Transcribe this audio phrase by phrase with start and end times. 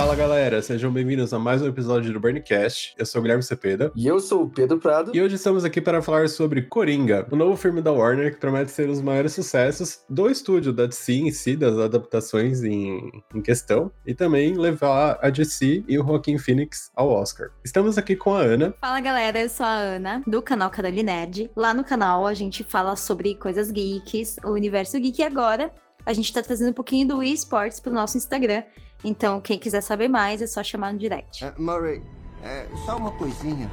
[0.00, 2.94] Fala galera, sejam bem-vindos a mais um episódio do Burncast.
[2.96, 3.92] Eu sou o Guilherme Cepeda.
[3.94, 5.14] E eu sou o Pedro Prado.
[5.14, 8.70] E hoje estamos aqui para falar sobre Coringa, o novo filme da Warner que promete
[8.70, 13.42] ser um dos maiores sucessos do estúdio da DC em si, das adaptações em, em
[13.42, 17.50] questão, e também levar a DC e o Joaquin Phoenix ao Oscar.
[17.62, 18.74] Estamos aqui com a Ana.
[18.80, 21.50] Fala galera, eu sou a Ana, do canal Carole Nerd.
[21.54, 25.70] Lá no canal a gente fala sobre coisas geeks, o universo geek e agora
[26.06, 28.62] a gente tá trazendo um pouquinho do eSports pro nosso Instagram.
[29.02, 31.44] Então, quem quiser saber mais, é só chamar no direct.
[31.44, 32.02] Uh, Murray,
[32.42, 33.70] é, só uma coisinha.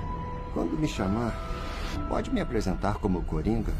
[0.53, 1.35] Quando me chamar,
[2.07, 3.73] pode me apresentar como Coringa?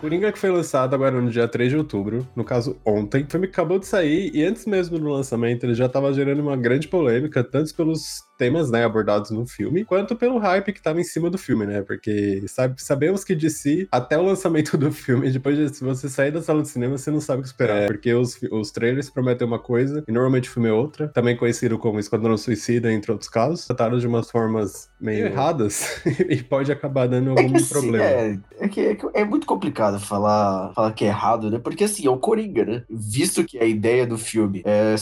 [0.00, 3.24] Coringa que foi lançado agora no dia 3 de outubro, no caso ontem.
[3.24, 6.56] O filme acabou de sair e antes mesmo do lançamento ele já estava gerando uma
[6.56, 11.04] grande polêmica, tanto pelos temas né, abordados no filme, quanto pelo hype que estava em
[11.04, 11.82] cima do filme, né?
[11.82, 16.08] Porque sabe, sabemos que de si, até o lançamento do filme, depois de se você
[16.08, 17.82] sair da sala de cinema, você não sabe o que esperar.
[17.82, 17.86] É.
[17.86, 21.08] Porque os, os trailers prometem uma coisa e normalmente o filme é outra.
[21.08, 23.66] Também conhecido como Esquadrão Suicida, entre outros casos.
[23.66, 25.30] Tratados de umas formas meio é.
[25.30, 28.04] erradas e pode acabar dando algum é problema.
[28.04, 31.58] é, é, que, é, que é muito complicado falar, falar que é errado, né?
[31.58, 32.84] Porque assim, é o Coringa, né?
[32.88, 34.94] Visto que a ideia do filme é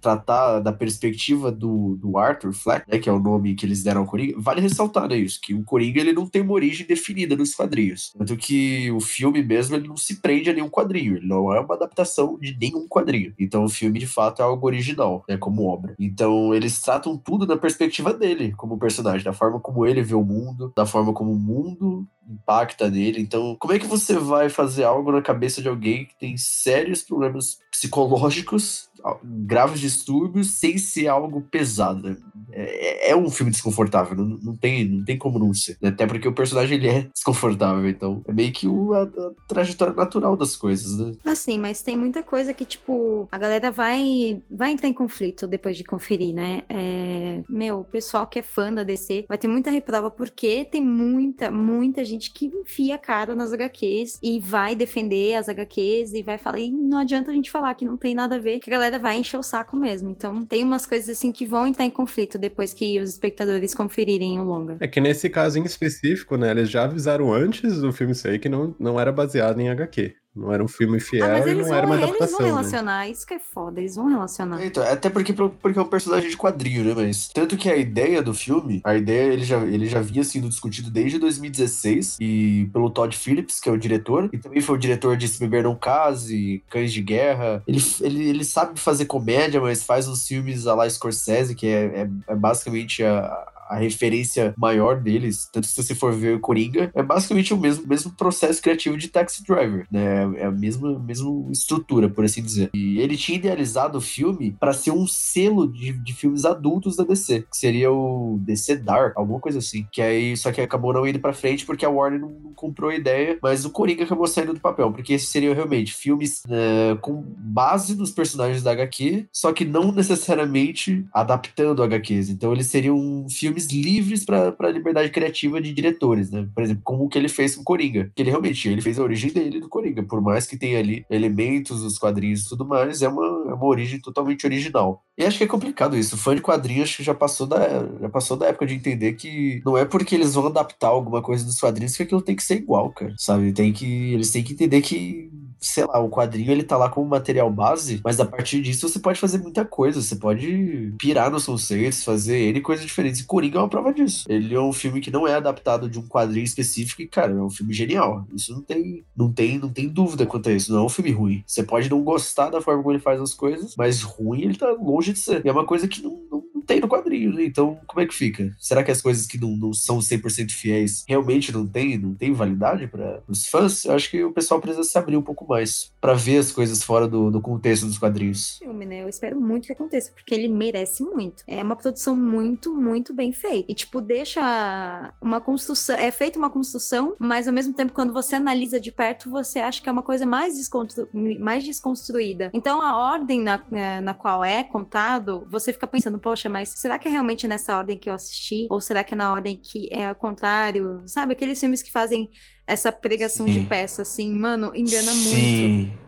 [0.00, 2.52] tratar da perspectiva do, do Arthur
[2.86, 5.54] Né, que é o nome que eles deram ao Coringa, vale ressaltar né, isso, que
[5.54, 8.12] o Coringa ele não tem uma origem definida nos quadrinhos.
[8.16, 11.60] Tanto que o filme mesmo ele não se prende a nenhum quadrinho, ele não é
[11.60, 13.34] uma adaptação de nenhum quadrinho.
[13.38, 15.94] Então o filme de fato é algo original, né, como obra.
[15.98, 20.24] Então eles tratam tudo da perspectiva dele como personagem, da forma como ele vê o
[20.24, 23.20] mundo, da forma como o mundo impacta nele.
[23.20, 27.02] Então, como é que você vai fazer algo na cabeça de alguém que tem sérios
[27.02, 28.88] problemas psicológicos,
[29.22, 32.10] graves distúrbios, sem ser algo pesado?
[32.10, 32.16] Né?
[32.52, 35.76] É, é, um filme desconfortável, não, não, tem, não tem como não ser.
[35.82, 39.92] Até porque o personagem ele é desconfortável, então é meio que o, a, a, trajetória
[39.92, 41.12] natural das coisas, né?
[41.24, 45.76] Assim, mas tem muita coisa que, tipo, a galera vai, vai entrar em conflito depois
[45.76, 46.62] de conferir, né?
[46.68, 50.82] É, meu, o pessoal que é fã da DC vai ter muita reprova porque tem
[50.82, 56.22] muita, muita gente que enfia a cara nas HQs e vai defender as HQs e
[56.22, 58.70] vai falar, e não adianta a gente falar que não tem nada a ver, que
[58.70, 60.10] a galera vai encher o saco mesmo.
[60.10, 64.38] Então tem umas coisas assim que vão entrar em conflito depois que os espectadores conferirem
[64.40, 64.76] o longa.
[64.80, 68.48] É que nesse caso em específico, né, eles já avisaram antes do filme sair que
[68.48, 70.14] não, não era baseado em HQ.
[70.36, 72.26] Não era um filme fiel ah, e não era uma adaptação.
[72.26, 72.46] Eles vão né?
[72.46, 73.10] relacionar, né?
[73.10, 74.64] isso que é foda, eles vão relacionar.
[74.64, 76.92] Então, até porque, porque é um personagem de quadrinho, né?
[76.94, 80.48] Mas tanto que a ideia do filme, a ideia ele já, ele já vinha sendo
[80.48, 84.78] discutido desde 2016 e pelo Todd Phillips, que é o diretor, e também foi o
[84.78, 87.62] diretor de Se Beber Não Case, Cães de Guerra.
[87.66, 91.84] Ele, ele, ele sabe fazer comédia, mas faz uns filmes a la Scorsese, que é,
[92.02, 96.90] é, é basicamente a, a referência maior deles, tanto se você for ver o Coringa,
[96.94, 100.32] é basicamente o mesmo, mesmo processo criativo de Taxi Driver, né?
[100.36, 102.70] É a mesma, mesma estrutura, por assim dizer.
[102.74, 107.04] E ele tinha idealizado o filme para ser um selo de, de filmes adultos da
[107.04, 109.86] DC, que seria o DC Dark, alguma coisa assim.
[109.92, 112.90] Que aí, só que acabou não indo pra frente porque a Warner não, não comprou
[112.90, 116.96] a ideia, mas o Coringa acabou saindo do papel, porque esses seriam realmente filmes né,
[117.00, 122.30] com base nos personagens da HQ, só que não necessariamente adaptando HQs.
[122.30, 126.46] Então eles seriam um filme filmes livres para a liberdade criativa de diretores, né?
[126.54, 128.10] Por exemplo, como o que ele fez com Coringa.
[128.14, 130.02] Que ele realmente ele fez a origem dele do Coringa.
[130.02, 133.66] Por mais que tenha ali elementos dos quadrinhos e tudo mais, é uma, é uma
[133.66, 135.02] origem totalmente original.
[135.16, 136.14] E acho que é complicado isso.
[136.14, 139.14] O fã de quadrinhos acho que já passou, da, já passou da época de entender
[139.14, 142.42] que não é porque eles vão adaptar alguma coisa dos quadrinhos que aquilo tem que
[142.42, 143.14] ser igual, cara.
[143.16, 143.52] Sabe?
[143.52, 145.30] Tem que, eles têm que entender que
[145.60, 148.98] sei lá, o quadrinho ele tá lá como material base, mas a partir disso você
[148.98, 153.20] pode fazer muita coisa, você pode pirar nos conceitos, fazer N coisas diferentes.
[153.20, 154.24] E Coringa é uma prova disso.
[154.28, 157.42] Ele é um filme que não é adaptado de um quadrinho específico e, cara, é
[157.42, 158.26] um filme genial.
[158.34, 160.72] Isso não tem, não tem, não tem dúvida quanto a isso.
[160.72, 161.44] Não é um filme ruim.
[161.46, 164.70] Você pode não gostar da forma como ele faz as coisas, mas ruim ele tá
[164.70, 165.44] longe de ser.
[165.44, 167.44] E é uma coisa que não, não tem no quadrinho, né?
[167.44, 168.54] Então, como é que fica?
[168.58, 172.32] Será que as coisas que não, não são 100% fiéis realmente não tem, não tem
[172.32, 173.84] validade para os fãs?
[173.84, 176.82] Eu acho que o pessoal precisa se abrir um pouco mais para ver as coisas
[176.82, 178.58] fora do, do contexto dos quadrinhos.
[178.58, 179.02] Filme, né?
[179.02, 181.42] Eu espero muito que aconteça, porque ele merece muito.
[181.46, 183.70] É uma produção muito, muito bem feita.
[183.70, 185.96] E, tipo, deixa uma construção.
[185.96, 189.82] É feita uma construção, mas ao mesmo tempo, quando você analisa de perto, você acha
[189.82, 191.08] que é uma coisa mais, desconstru...
[191.38, 192.50] mais desconstruída.
[192.52, 196.98] Então, a ordem na, eh, na qual é contado, você fica pensando, poxa, mas será
[196.98, 198.66] que é realmente nessa ordem que eu assisti?
[198.70, 201.02] Ou será que é na ordem que é ao contrário?
[201.06, 202.30] Sabe, aqueles filmes que fazem
[202.66, 203.60] essa pregação Sim.
[203.60, 205.82] de peça, assim, mano, engana Sim.
[205.82, 206.05] muito.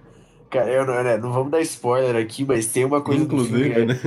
[0.50, 3.74] Cara, eu não, né, não vamos dar spoiler aqui, mas tem uma coisa Inclusive, do
[3.74, 3.86] filme.
[3.86, 3.98] Né?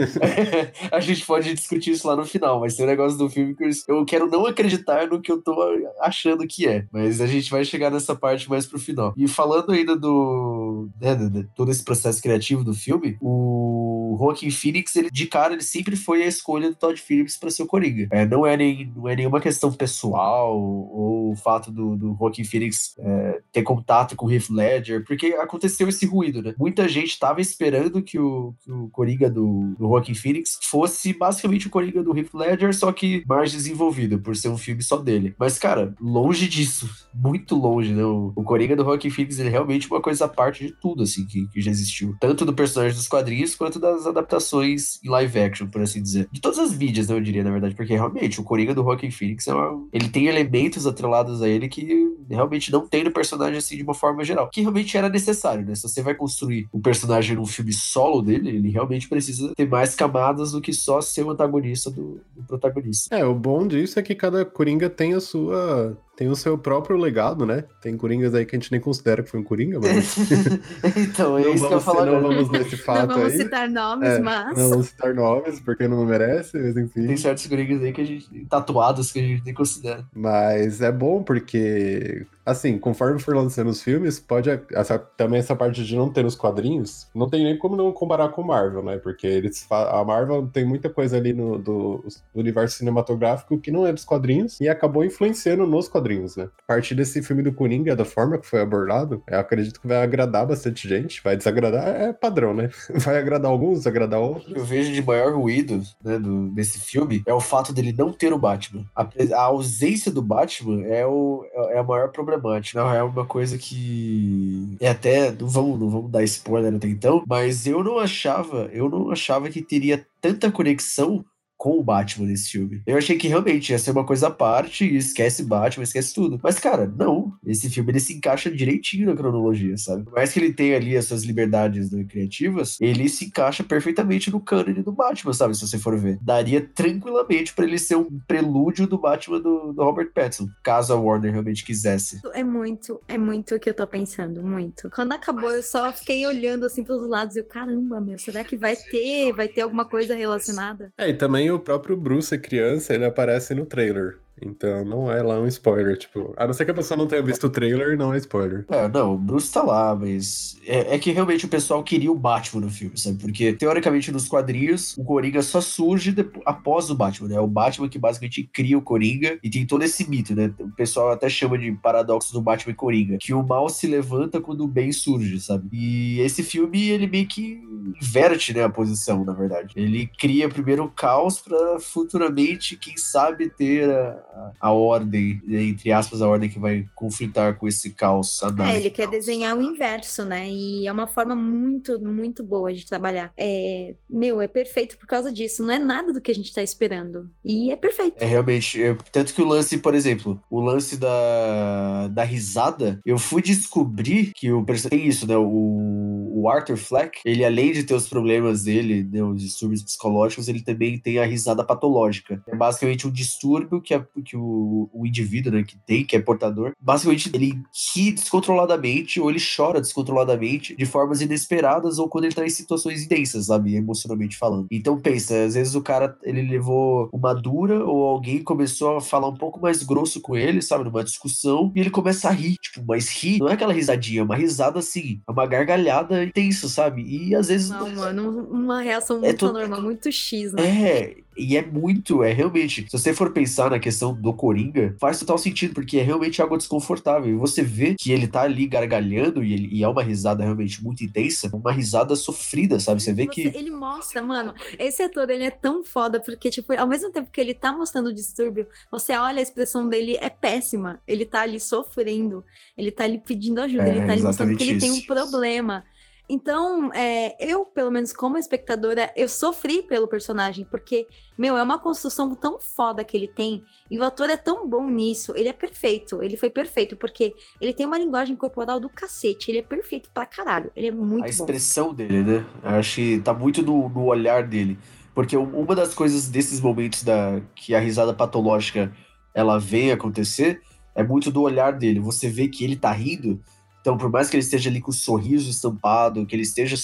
[0.92, 3.70] a gente pode discutir isso lá no final, mas tem um negócio do filme que
[3.88, 5.56] eu quero não acreditar no que eu tô
[6.00, 6.86] achando que é.
[6.92, 9.14] Mas a gente vai chegar nessa parte mais pro final.
[9.16, 10.90] E falando ainda do.
[11.00, 15.64] Né, de todo esse processo criativo do filme, o Joaquin Phoenix, ele, de cara, ele
[15.64, 18.08] sempre foi a escolha do Todd Phillips para ser o Coringa.
[18.12, 22.44] É, não, é nem, não é nenhuma questão pessoal ou o fato do, do Joaquin
[22.44, 26.54] Phoenix é, ter contato com o Heath Ledger, porque aconteceu esse ruído, né?
[26.60, 31.66] Muita gente tava esperando que o, que o Coringa do, do Joaquin Phoenix fosse basicamente
[31.66, 35.34] o Coringa do Heath Ledger, só que mais desenvolvido, por ser um filme só dele.
[35.40, 36.88] Mas, cara, longe disso.
[37.14, 38.04] Muito longe, né?
[38.04, 41.04] O, o Coringa do Joaquin Phoenix, ele é realmente uma coisa à parte de tudo,
[41.04, 42.16] assim, que, que já existiu.
[42.20, 46.30] Tanto do personagem dos quadrinhos, quanto das adaptações em live action, por assim dizer.
[46.32, 49.10] De todas as mídias, né, eu diria, na verdade, porque realmente o Coringa do Joaquin
[49.10, 49.88] Phoenix é uma...
[49.92, 53.94] ele tem elementos atrelados a ele que realmente não tem no personagem assim de uma
[53.94, 54.50] forma geral.
[54.50, 55.76] Que realmente era necessário, né?
[55.76, 59.96] Se você vai construir um personagem num filme solo dele, ele realmente precisa ter mais
[59.96, 63.16] camadas do que só ser o antagonista do, do protagonista.
[63.16, 66.98] É, o bom disso é que cada Coringa tem a sua tem o seu próprio
[66.98, 67.64] legado, né?
[67.82, 70.16] Tem Coringas aí que a gente nem considera que foi um Coringa, mas.
[70.96, 72.06] então, é não isso que eu falar.
[72.06, 73.40] Não vamos nesse fato não vamos aí.
[73.40, 74.56] citar nomes, É, mas.
[74.56, 77.08] Não vamos citar nomes, porque não merece, mas enfim.
[77.08, 78.46] Tem certos Coringas aí que a gente.
[78.46, 80.06] tatuados que a gente nem considera.
[80.14, 84.50] Mas é bom porque, assim, conforme for lançando os filmes, pode.
[84.72, 88.30] Essa, também essa parte de não ter nos quadrinhos, não tem nem como não comparar
[88.30, 88.98] com Marvel, né?
[88.98, 92.04] Porque eles a Marvel tem muita coisa ali no do,
[92.34, 96.50] do universo cinematográfico que não é dos quadrinhos e acabou influenciando nos quadrinhos, né?
[96.68, 100.02] A partir desse filme do Coringa, da forma que foi abordado, eu acredito que vai
[100.02, 101.22] agradar bastante gente.
[101.24, 102.70] Vai desagradar, é padrão, né?
[103.02, 104.54] Vai agradar alguns, desagradar outros.
[104.56, 108.34] eu vejo de maior ruído né, do, desse filme é o fato dele não ter
[108.34, 108.86] o Batman.
[108.96, 112.82] A, a ausência do Batman é, o, é a maior problemática.
[112.82, 114.78] Não, é uma coisa que.
[114.80, 115.32] É até.
[115.32, 119.50] Não vamos, não vamos dar spoiler até então, mas eu não achava, eu não achava
[119.50, 121.26] que teria tanta conexão
[121.62, 122.82] com o Batman nesse filme.
[122.88, 126.40] Eu achei que realmente ia ser uma coisa à parte e esquece Batman, esquece tudo.
[126.42, 127.34] Mas, cara, não.
[127.46, 130.06] Esse filme ele se encaixa direitinho na cronologia, sabe?
[130.06, 134.32] Por mais que ele tenha ali as suas liberdades né, criativas, ele se encaixa perfeitamente
[134.32, 135.54] no cânone do Batman, sabe?
[135.54, 136.18] Se você for ver.
[136.20, 140.96] Daria tranquilamente pra ele ser um prelúdio do Batman do, do Robert Pattinson, caso a
[140.96, 142.22] Warner realmente quisesse.
[142.34, 144.90] É muito, é muito o que eu tô pensando, muito.
[144.90, 148.58] Quando acabou, eu só fiquei olhando assim pros lados e eu, caramba, meu, será que
[148.58, 150.92] vai ter, vai ter alguma coisa relacionada?
[150.98, 154.21] É, e também o próprio Bruce, criança, ele aparece no trailer.
[154.42, 156.34] Então não é lá um spoiler, tipo.
[156.38, 158.66] A não ser que a pessoa não tenha visto o trailer, não é spoiler.
[158.70, 162.16] É, não, o Bruce tá lá, mas é, é que realmente o pessoal queria o
[162.16, 163.18] Batman no filme, sabe?
[163.20, 167.36] Porque, teoricamente, nos quadrinhos, o Coringa só surge depo- após o Batman, né?
[167.36, 170.54] É o Batman que basicamente cria o Coringa e tem todo esse mito, né?
[170.60, 174.42] O pessoal até chama de paradoxo do Batman e Coringa, que o mal se levanta
[174.42, 175.68] quando o bem surge, sabe?
[175.72, 177.60] E esse filme, ele meio que
[178.02, 179.74] inverte, né, a posição, na verdade.
[179.76, 185.92] Ele cria primeiro o caos pra futuramente, quem sabe, ter a, a, a ordem, entre
[185.92, 188.40] aspas, a ordem que vai conflitar com esse caos.
[188.44, 190.50] É, ele quer desenhar o inverso, né?
[190.50, 193.32] E é uma forma muito, muito boa de trabalhar.
[193.38, 195.64] É, meu, é perfeito por causa disso.
[195.64, 197.30] Não é nada do que a gente tá esperando.
[197.44, 198.16] E é perfeito.
[198.22, 198.82] É realmente.
[198.82, 204.32] é- tanto que o lance, por exemplo, o lance da, da risada, eu fui descobrir
[204.36, 205.36] que o tem isso, né?
[205.38, 210.48] O, o Arthur Fleck, ele além de ter os problemas dele, né, os distúrbios psicológicos,
[210.48, 212.42] ele também tem a risada patológica.
[212.48, 216.20] É basicamente um distúrbio que, a- que o, o indivíduo, né, que tem, que é
[216.22, 217.54] portador, basicamente ele
[217.96, 223.04] ri descontroladamente ou ele chora descontroladamente de formas inesperadas ou quando ele tá em situações
[223.04, 223.76] intensas, sabe?
[223.76, 224.68] Emocionalmente falando.
[224.72, 229.28] Então pensa, às vezes o cara ele levou uma dura ou alguém começou a falar
[229.28, 230.84] um pouco mais grosso com ele, sabe?
[230.84, 232.56] Numa discussão e ele começa a rir.
[232.62, 236.68] Tipo, mas rir não é aquela risadinha, é uma risada assim, é uma gargalhada intensa,
[236.68, 237.04] sabe?
[237.04, 237.70] E às vezes.
[237.70, 240.62] Não, mano, uma reação É muito tudo- normal, muito X, né?
[240.66, 242.86] É, e é muito, é realmente.
[242.90, 246.58] Se você for pensar na questão do Coringa, faz total sentido, porque é realmente algo
[246.58, 247.30] desconfortável.
[247.34, 250.84] E você vê que ele tá ali gargalhando e, ele- e é uma risada realmente
[250.84, 253.02] muito intensa, uma risada sofrida, sabe?
[253.02, 253.58] Você vê Você- que.
[253.58, 257.42] Ele mostra, mano, esse ator, ele é tão foda, porque, tipo, ao mesmo tempo que
[257.42, 261.00] ele tá mostrando o distúrbio, você olha a expressão dele, é péssima.
[261.08, 262.44] Ele tá ali sofrendo,
[262.78, 265.84] ele tá ali pedindo ajuda, É, ele tá ali mostrando que ele tem um problema.
[266.30, 271.06] Então, é, eu, pelo menos como espectadora, eu sofri pelo personagem, porque,
[271.38, 274.88] meu, é uma construção tão foda que ele tem, e o ator é tão bom
[274.90, 279.52] nisso, ele é perfeito, ele foi perfeito, porque ele tem uma linguagem corporal do cacete,
[279.52, 281.30] ele é perfeito pra caralho, ele é muito a bom.
[281.30, 282.46] expressão dele, né?
[282.64, 284.80] Eu acho que tá muito no, no olhar dele.
[285.14, 288.94] Porque um- uma das coisas desses momentos da que a risada patológica
[289.36, 290.62] ela vem acontecer
[290.96, 292.00] é muito do olhar dele.
[292.00, 293.42] Você vê que ele tá rindo,
[293.82, 296.76] então por mais que ele esteja ali com o sorriso estampado, que ele esteja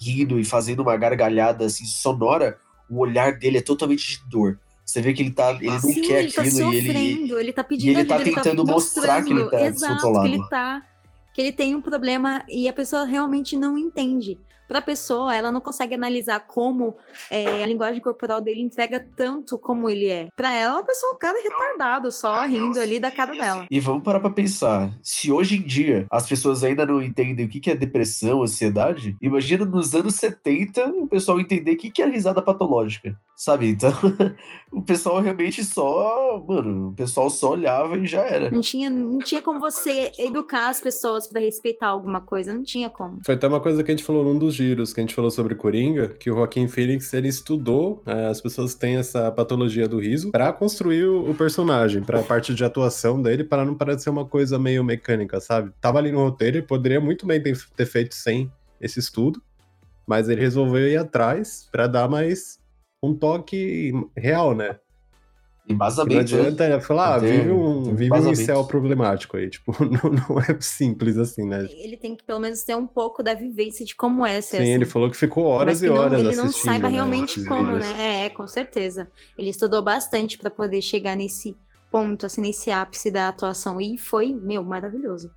[0.00, 4.58] rindo e fazendo uma gargalhada assim sonora, o olhar dele é totalmente de dor.
[4.84, 7.40] Você vê que ele tá, ele não Sim, quer ele tá aquilo e ele sofrendo,
[7.40, 10.28] ele tá pedindo ele tá ajuda, tentando mostrar que ele tá exato, descontrolado.
[10.28, 10.82] que ele tá
[11.34, 14.38] que ele tem um problema e a pessoa realmente não entende.
[14.68, 16.96] Pra pessoa, ela não consegue analisar como
[17.30, 20.28] é, a linguagem corporal dele entrega tanto como ele é.
[20.36, 23.66] Pra ela, é uma pessoa, um cara retardado, só rindo ali da cara dela.
[23.70, 24.90] E vamos parar pra pensar.
[25.02, 29.64] Se hoje em dia as pessoas ainda não entendem o que é depressão, ansiedade, imagina
[29.64, 33.18] nos anos 70 o pessoal entender o que é risada patológica.
[33.38, 33.68] Sabe?
[33.68, 33.92] Então,
[34.72, 36.44] o pessoal realmente só.
[36.44, 38.50] Mano, o pessoal só olhava e já era.
[38.50, 42.90] Não tinha, não tinha como você educar as pessoas para respeitar alguma coisa, não tinha
[42.90, 43.20] como.
[43.24, 45.30] Foi até uma coisa que a gente falou num dos giros, que a gente falou
[45.30, 49.86] sobre Coringa, que o Joaquim Phoenix ele estudou é, as pessoas que têm essa patologia
[49.86, 53.76] do riso para construir o, o personagem, para a parte de atuação dele, para não
[53.76, 55.70] parecer uma coisa meio mecânica, sabe?
[55.80, 59.40] Tava ali no roteiro e poderia muito bem ter, ter feito sem esse estudo,
[60.04, 62.57] mas ele resolveu ir atrás para dar mais
[63.02, 64.78] um toque real, né?
[65.68, 66.14] Embasamento.
[66.14, 66.80] Não adianta né?
[66.80, 69.50] falar, ah, vive um, vive um céu problemático aí.
[69.50, 71.68] Tipo, não, não é simples assim, né?
[71.70, 74.62] Ele tem que pelo menos ter um pouco da vivência de como é ser Sim,
[74.62, 74.72] assim.
[74.72, 77.80] ele falou que ficou horas e horas não, ele não saiba né, realmente como, vídeos.
[77.80, 78.24] né?
[78.24, 79.08] É, com certeza.
[79.36, 81.54] Ele estudou bastante para poder chegar nesse
[81.90, 83.78] ponto, assim, nesse ápice da atuação.
[83.78, 85.30] E foi, meu, maravilhoso.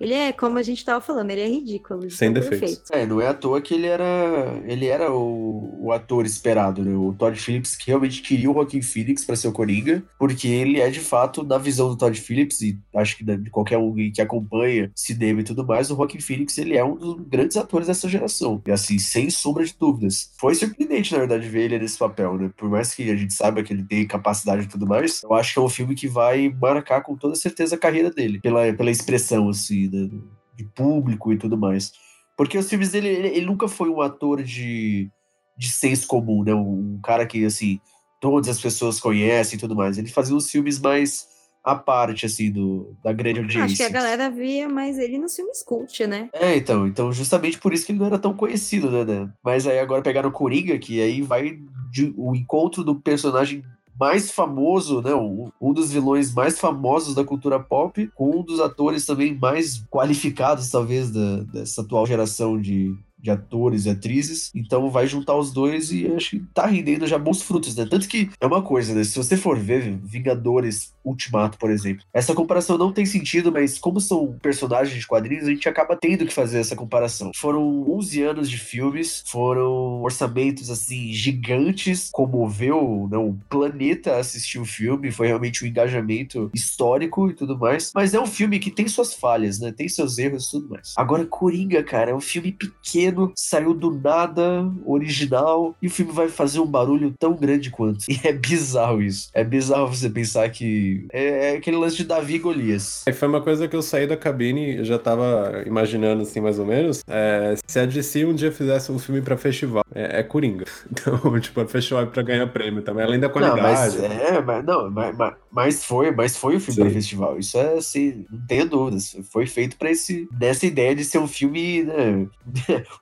[0.00, 2.10] Ele é, como a gente tava falando, ele é ridículo.
[2.10, 2.90] Sem defeitos.
[2.92, 6.94] É, não é à toa que ele era, ele era o, o ator esperado, né?
[6.96, 10.80] O Todd Phillips, que realmente queria o Joaquin Phoenix para ser o Coringa, porque ele
[10.80, 14.22] é, de fato, na visão do Todd Phillips, e acho que de qualquer um que
[14.22, 18.08] acompanha cinema e tudo mais, o Joaquin Phoenix, ele é um dos grandes atores dessa
[18.08, 18.62] geração.
[18.66, 20.30] E, assim, sem sombra de dúvidas.
[20.38, 22.50] Foi surpreendente, na verdade, ver ele nesse papel, né?
[22.56, 25.52] Por mais que a gente saiba que ele tem capacidade e tudo mais, eu acho
[25.52, 28.90] que é um filme que vai marcar com toda certeza a carreira dele, pela, pela
[28.90, 31.92] expressão, assim, de público e tudo mais.
[32.36, 35.10] Porque os filmes dele, ele, ele, nunca foi um ator de,
[35.56, 36.54] de senso comum, né?
[36.54, 37.80] Um cara que, assim,
[38.20, 39.98] todas as pessoas conhecem e tudo mais.
[39.98, 41.26] Ele fazia uns filmes mais
[41.64, 43.64] à parte, assim, do, da grande audiência.
[43.64, 46.30] Acho que a galera via mais ele nos filmes cult, né?
[46.32, 46.86] É, então.
[46.86, 49.04] Então, justamente por isso que ele não era tão conhecido, né?
[49.04, 49.32] né?
[49.44, 51.58] Mas aí agora pegaram o Coringa, que aí vai
[51.90, 53.64] de, o encontro do personagem
[53.98, 55.14] mais famoso, né?
[55.14, 59.84] Um, um, dos vilões mais famosos da cultura pop, com um dos atores também mais
[59.90, 64.50] qualificados, talvez, da, dessa atual geração de, de atores e atrizes.
[64.54, 67.86] Então vai juntar os dois e acho que tá rendendo já bons frutos, né?
[67.88, 69.04] Tanto que é uma coisa, né?
[69.04, 74.00] Se você for ver Vingadores Ultimato, por exemplo, essa comparação não tem sentido, mas como
[74.00, 77.32] são personagens de quadrinhos, a gente acaba tendo que fazer essa comparação.
[77.34, 84.64] Foram 11 anos de filmes, foram orçamentos assim gigantes, comoveu né, o planeta assistir o
[84.64, 87.90] filme, foi realmente um engajamento histórico e tudo mais.
[87.94, 89.72] Mas é um filme que tem suas falhas, né?
[89.72, 90.94] Tem seus erros e tudo mais.
[90.96, 96.12] Agora, Coringa, cara, é um filme pequeno pequeno, saiu do nada, original, e o filme
[96.12, 98.04] vai fazer um barulho tão grande quanto.
[98.18, 99.28] E é bizarro isso.
[99.32, 103.04] É bizarro você pensar que é, é aquele lance de Davi e Golias.
[103.06, 106.58] É, foi uma coisa que eu saí da cabine e já tava imaginando, assim, mais
[106.58, 107.02] ou menos.
[107.06, 110.64] É, se a DC um dia fizesse um filme pra festival, é, é Coringa.
[110.98, 113.62] Então, tipo, é festival pra ganhar prêmio também, além da qualidade.
[113.62, 116.82] Não, mas, é, mas, não, mas, mas, mas foi, mas foi o filme Sim.
[116.82, 117.38] pra festival.
[117.38, 119.16] Isso é, assim, não tenho dúvidas.
[119.30, 122.26] Foi feito pra esse, dessa ideia de ser um filme, né,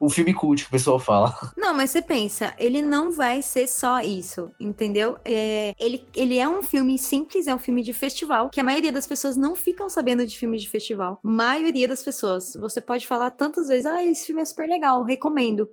[0.00, 1.34] um filme cult que o pessoal fala.
[1.56, 5.16] Não, mas você pensa, ele não vai ser só isso, entendeu?
[5.24, 8.92] É, ele, ele é um filme simples, é um filme de festival, que a maioria
[8.92, 11.18] das pessoas não ficam sabendo de filmes de festival.
[11.22, 12.54] Maioria das pessoas.
[12.54, 15.68] Você pode falar tantas vezes, ah, esse filme é super legal, recomendo.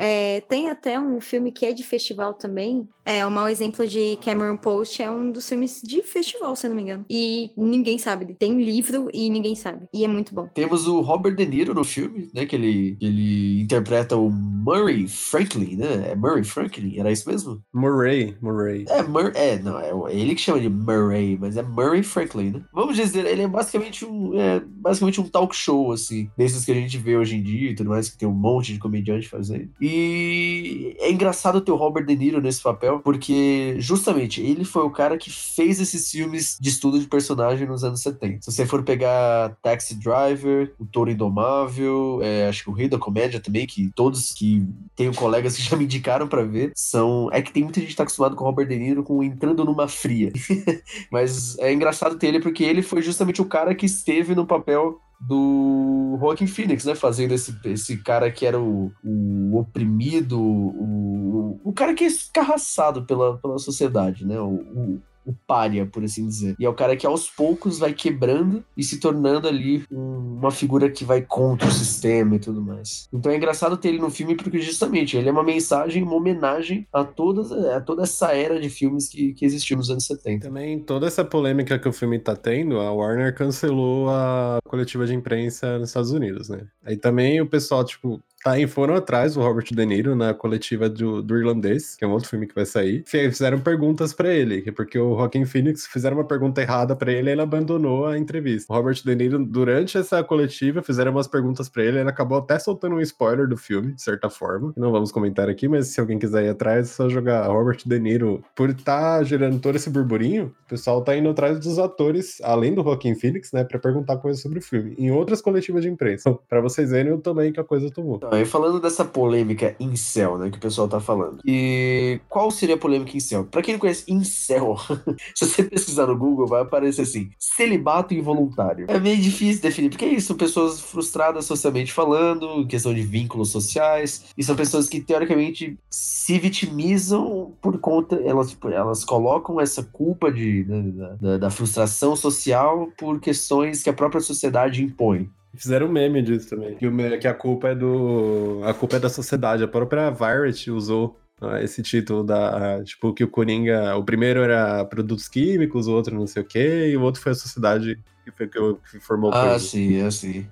[0.00, 2.88] É, tem até um filme que é de festival também.
[3.04, 6.70] É, um mau exemplo de Cameron Post é um dos filmes de festival, se eu
[6.70, 7.04] não me engano.
[7.10, 8.34] E ninguém sabe.
[8.38, 9.86] Tem livro e ninguém sabe.
[9.92, 10.48] E é muito bom.
[10.54, 12.46] Temos o Robert De Niro no filme, né?
[12.46, 16.12] Que ele, ele interpreta o Murray Franklin, né?
[16.12, 17.60] É Murray Franklin, era isso mesmo?
[17.74, 18.86] Murray, Murray.
[18.88, 22.62] É, Mur é não, é ele que chama de Murray, mas é Murray Franklin, né?
[22.72, 26.74] Vamos dizer, ele é basicamente um, é, basicamente um talk show, assim, desses que a
[26.74, 29.68] gente vê hoje em dia e tudo mais, que tem um monte de comediante fazendo.
[29.80, 34.84] E e é engraçado ter o Robert De Niro nesse papel, porque justamente ele foi
[34.84, 38.42] o cara que fez esses filmes de estudo de personagem nos anos 70.
[38.42, 42.98] Se você for pegar Taxi Driver, O Touro Indomável, é, acho que o Rei da
[42.98, 47.28] Comédia também, que todos que tenho colegas que já me indicaram para ver, são.
[47.32, 49.64] É que tem muita gente que tá acostumado com o Robert De Niro com entrando
[49.64, 50.32] numa fria.
[51.10, 55.00] Mas é engraçado ter ele porque ele foi justamente o cara que esteve no papel
[55.20, 56.94] do Joaquin Phoenix, né?
[56.94, 63.04] Fazendo esse, esse cara que era o, o oprimido, o, o cara que é escarraçado
[63.04, 64.40] pela, pela sociedade, né?
[64.40, 66.56] O, o, o pária, por assim dizer.
[66.58, 70.50] E é o cara que aos poucos vai quebrando e se tornando ali um, uma
[70.50, 73.08] figura que vai contra o sistema e tudo mais.
[73.12, 76.86] Então é engraçado ter ele no filme porque justamente ele é uma mensagem, uma homenagem
[76.92, 80.46] a, todas, a toda essa era de filmes que, que existiu nos anos 70.
[80.46, 85.14] Também toda essa polêmica que o filme tá tendo, a Warner cancelou a coletiva de
[85.14, 86.66] imprensa nos Estados Unidos, né?
[86.84, 91.22] Aí também o pessoal, tipo, E foram atrás do Robert De Niro na coletiva do,
[91.22, 93.04] do Irlandês, que é um outro filme que vai sair.
[93.06, 97.32] Fizeram perguntas para ele, porque o Joaquin Phoenix fizeram uma pergunta errada para ele e
[97.32, 98.72] ele abandonou a entrevista.
[98.72, 102.58] O Robert De Niro, durante essa coletiva, fizeram umas perguntas para ele, ele acabou até
[102.58, 104.72] soltando um spoiler do filme, de certa forma.
[104.74, 107.98] Não vamos comentar aqui, mas se alguém quiser ir atrás, é só jogar Robert De
[107.98, 108.42] Niro.
[108.56, 112.74] Por estar tá gerando todo esse burburinho, o pessoal tá indo atrás dos atores, além
[112.74, 116.32] do Joaquin Phoenix, né, para perguntar coisas sobre o filme, em outras coletivas de imprensa.
[116.48, 118.18] para vocês verem o tamanho que a coisa tomou.
[118.32, 121.40] E falando dessa polêmica incel, né, que o pessoal tá falando.
[121.44, 123.44] E qual seria a polêmica incel?
[123.44, 124.76] Pra quem não conhece incel,
[125.34, 128.86] se você pesquisar no Google, vai aparecer assim, celibato involuntário.
[128.88, 134.26] É meio difícil definir, porque é isso, pessoas frustradas socialmente falando, questão de vínculos sociais,
[134.36, 140.30] e são pessoas que, teoricamente, se vitimizam por conta, elas, tipo, elas colocam essa culpa
[140.30, 145.28] de, né, da, da frustração social por questões que a própria sociedade impõe.
[145.54, 146.76] Fizeram um meme disso também.
[146.76, 148.60] Que, o, que a culpa é do.
[148.64, 149.64] A culpa é da sociedade.
[149.64, 152.82] A própria Variety usou ah, esse título da.
[152.84, 153.96] Tipo, que o Coringa.
[153.96, 157.32] O primeiro era produtos químicos, o outro não sei o quê, e o outro foi
[157.32, 160.46] a sociedade que, foi, que formou o Ah, sim, é assim.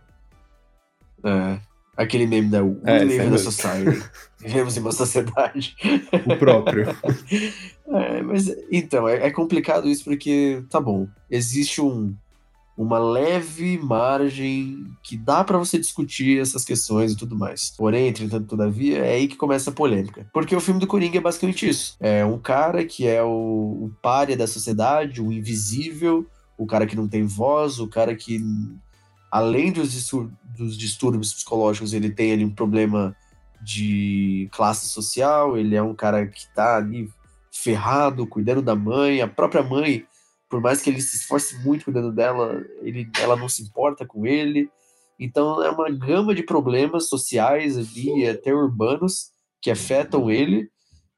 [1.24, 1.58] É.
[1.96, 4.04] Aquele meme da We é, Live in a Society.
[4.40, 5.76] Vivemos em uma sociedade.
[6.26, 6.86] O próprio.
[7.90, 12.14] é, mas, então, é, é complicado isso porque, tá bom, existe um
[12.78, 17.75] uma leve margem que dá para você discutir essas questões e tudo mais.
[17.76, 20.30] Porém, entretanto, todavia, é aí que começa a polêmica.
[20.32, 21.97] Porque o filme do Coringa é basicamente isso.
[21.99, 26.25] É um cara que é o, o da sociedade, o invisível,
[26.56, 28.40] o cara que não tem voz, o cara que,
[29.28, 33.16] além dos, distur dos distúrbios psicológicos, ele tem ali um problema
[33.61, 37.11] de classe social, ele é um cara que tá ali
[37.50, 40.07] ferrado, cuidando da mãe, a própria mãe
[40.48, 44.26] por mais que ele se esforce muito cuidando dela, ele, ela não se importa com
[44.26, 44.70] ele.
[45.18, 49.30] Então é uma gama de problemas sociais ali, até urbanos,
[49.61, 50.70] que afetam ele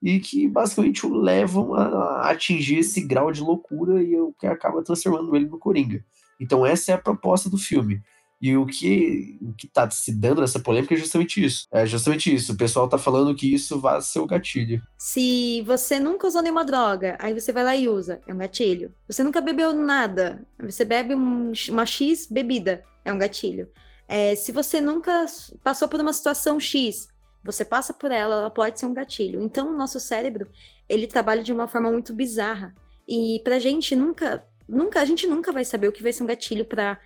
[0.02, 4.46] e que basicamente o levam a atingir esse grau de loucura e é o que
[4.46, 6.02] acaba transformando ele no Coringa.
[6.40, 8.00] Então essa é a proposta do filme.
[8.40, 11.66] E o que o que tá se dando nessa polêmica é justamente isso.
[11.70, 12.52] É justamente isso.
[12.52, 14.82] O pessoal tá falando que isso vai ser o gatilho.
[14.96, 18.94] Se você nunca usou nenhuma droga, aí você vai lá e usa, é um gatilho.
[19.06, 23.68] Você nunca bebeu nada, você bebe um, uma X bebida, é um gatilho.
[24.08, 25.26] É, se você nunca
[25.62, 27.08] passou por uma situação X,
[27.44, 29.42] você passa por ela, ela pode ser um gatilho.
[29.42, 30.48] Então, o nosso cérebro,
[30.88, 32.74] ele trabalha de uma forma muito bizarra.
[33.08, 36.26] E pra gente nunca, nunca, a gente nunca vai saber o que vai ser um
[36.26, 36.98] gatilho para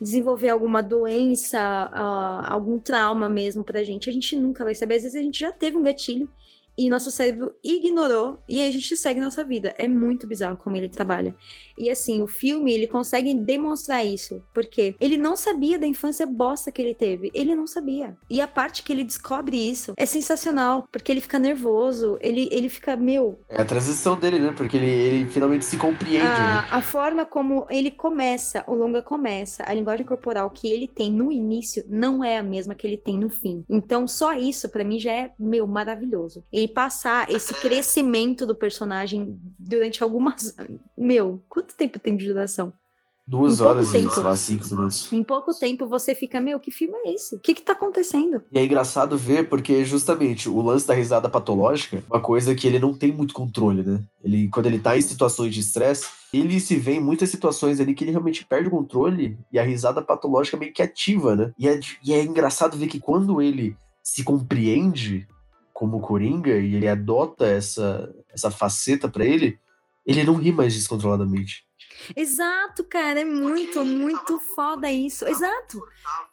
[0.00, 1.58] desenvolver alguma doença,
[1.92, 4.96] uh, algum trauma mesmo pra gente, a gente nunca vai saber.
[4.96, 6.28] Às vezes a gente já teve um gatilho
[6.78, 9.74] e nosso cérebro ignorou e aí a gente segue nossa vida.
[9.76, 11.34] É muito bizarro como ele trabalha.
[11.76, 16.70] E assim, o filme, ele consegue demonstrar isso, porque ele não sabia da infância bosta
[16.70, 17.30] que ele teve.
[17.34, 18.16] Ele não sabia.
[18.30, 22.68] E a parte que ele descobre isso é sensacional, porque ele fica nervoso, ele, ele
[22.68, 23.40] fica, meu...
[23.48, 24.52] É a transição dele, né?
[24.56, 26.26] Porque ele, ele finalmente se compreende.
[26.26, 26.68] A, né?
[26.70, 31.32] a forma como ele começa, o longa começa, a linguagem corporal que ele tem no
[31.32, 33.64] início não é a mesma que ele tem no fim.
[33.68, 36.44] Então, só isso, para mim, já é, meu, maravilhoso.
[36.52, 40.54] Ele passar esse crescimento do personagem durante algumas.
[40.96, 42.72] Meu, quanto tempo tem de duração?
[43.28, 45.12] Duas horas e, sei lá, cinco minutos.
[45.12, 47.36] Em pouco tempo você fica, meu, que filme é esse?
[47.36, 48.42] O que que tá acontecendo?
[48.50, 52.78] E é engraçado ver, porque justamente o lance da risada patológica, uma coisa que ele
[52.78, 54.02] não tem muito controle, né?
[54.24, 57.94] Ele, quando ele tá em situações de estresse, ele se vê em muitas situações ali
[57.94, 61.52] que ele realmente perde o controle e a risada patológica meio que ativa, né?
[61.58, 65.28] E é, e é engraçado ver que quando ele se compreende,
[65.78, 69.60] como Coringa e ele adota essa, essa faceta para ele,
[70.04, 71.64] ele não ri mais descontroladamente.
[72.16, 75.24] Exato, cara, é muito, muito foda isso.
[75.24, 75.80] Exato.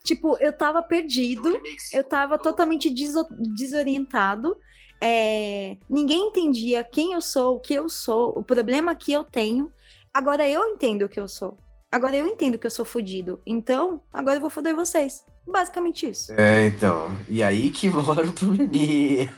[0.03, 1.61] Tipo, eu tava perdido,
[1.93, 4.57] eu tava totalmente desorientado.
[4.99, 9.71] É, ninguém entendia quem eu sou, o que eu sou, o problema que eu tenho.
[10.11, 11.55] Agora eu entendo o que eu sou.
[11.95, 13.39] Agora eu entendo que eu sou fodido.
[13.47, 15.23] Então, agora eu vou foder vocês.
[15.47, 16.33] Basicamente isso.
[16.33, 17.09] É, então.
[17.29, 19.33] E aí que mora o probleminha.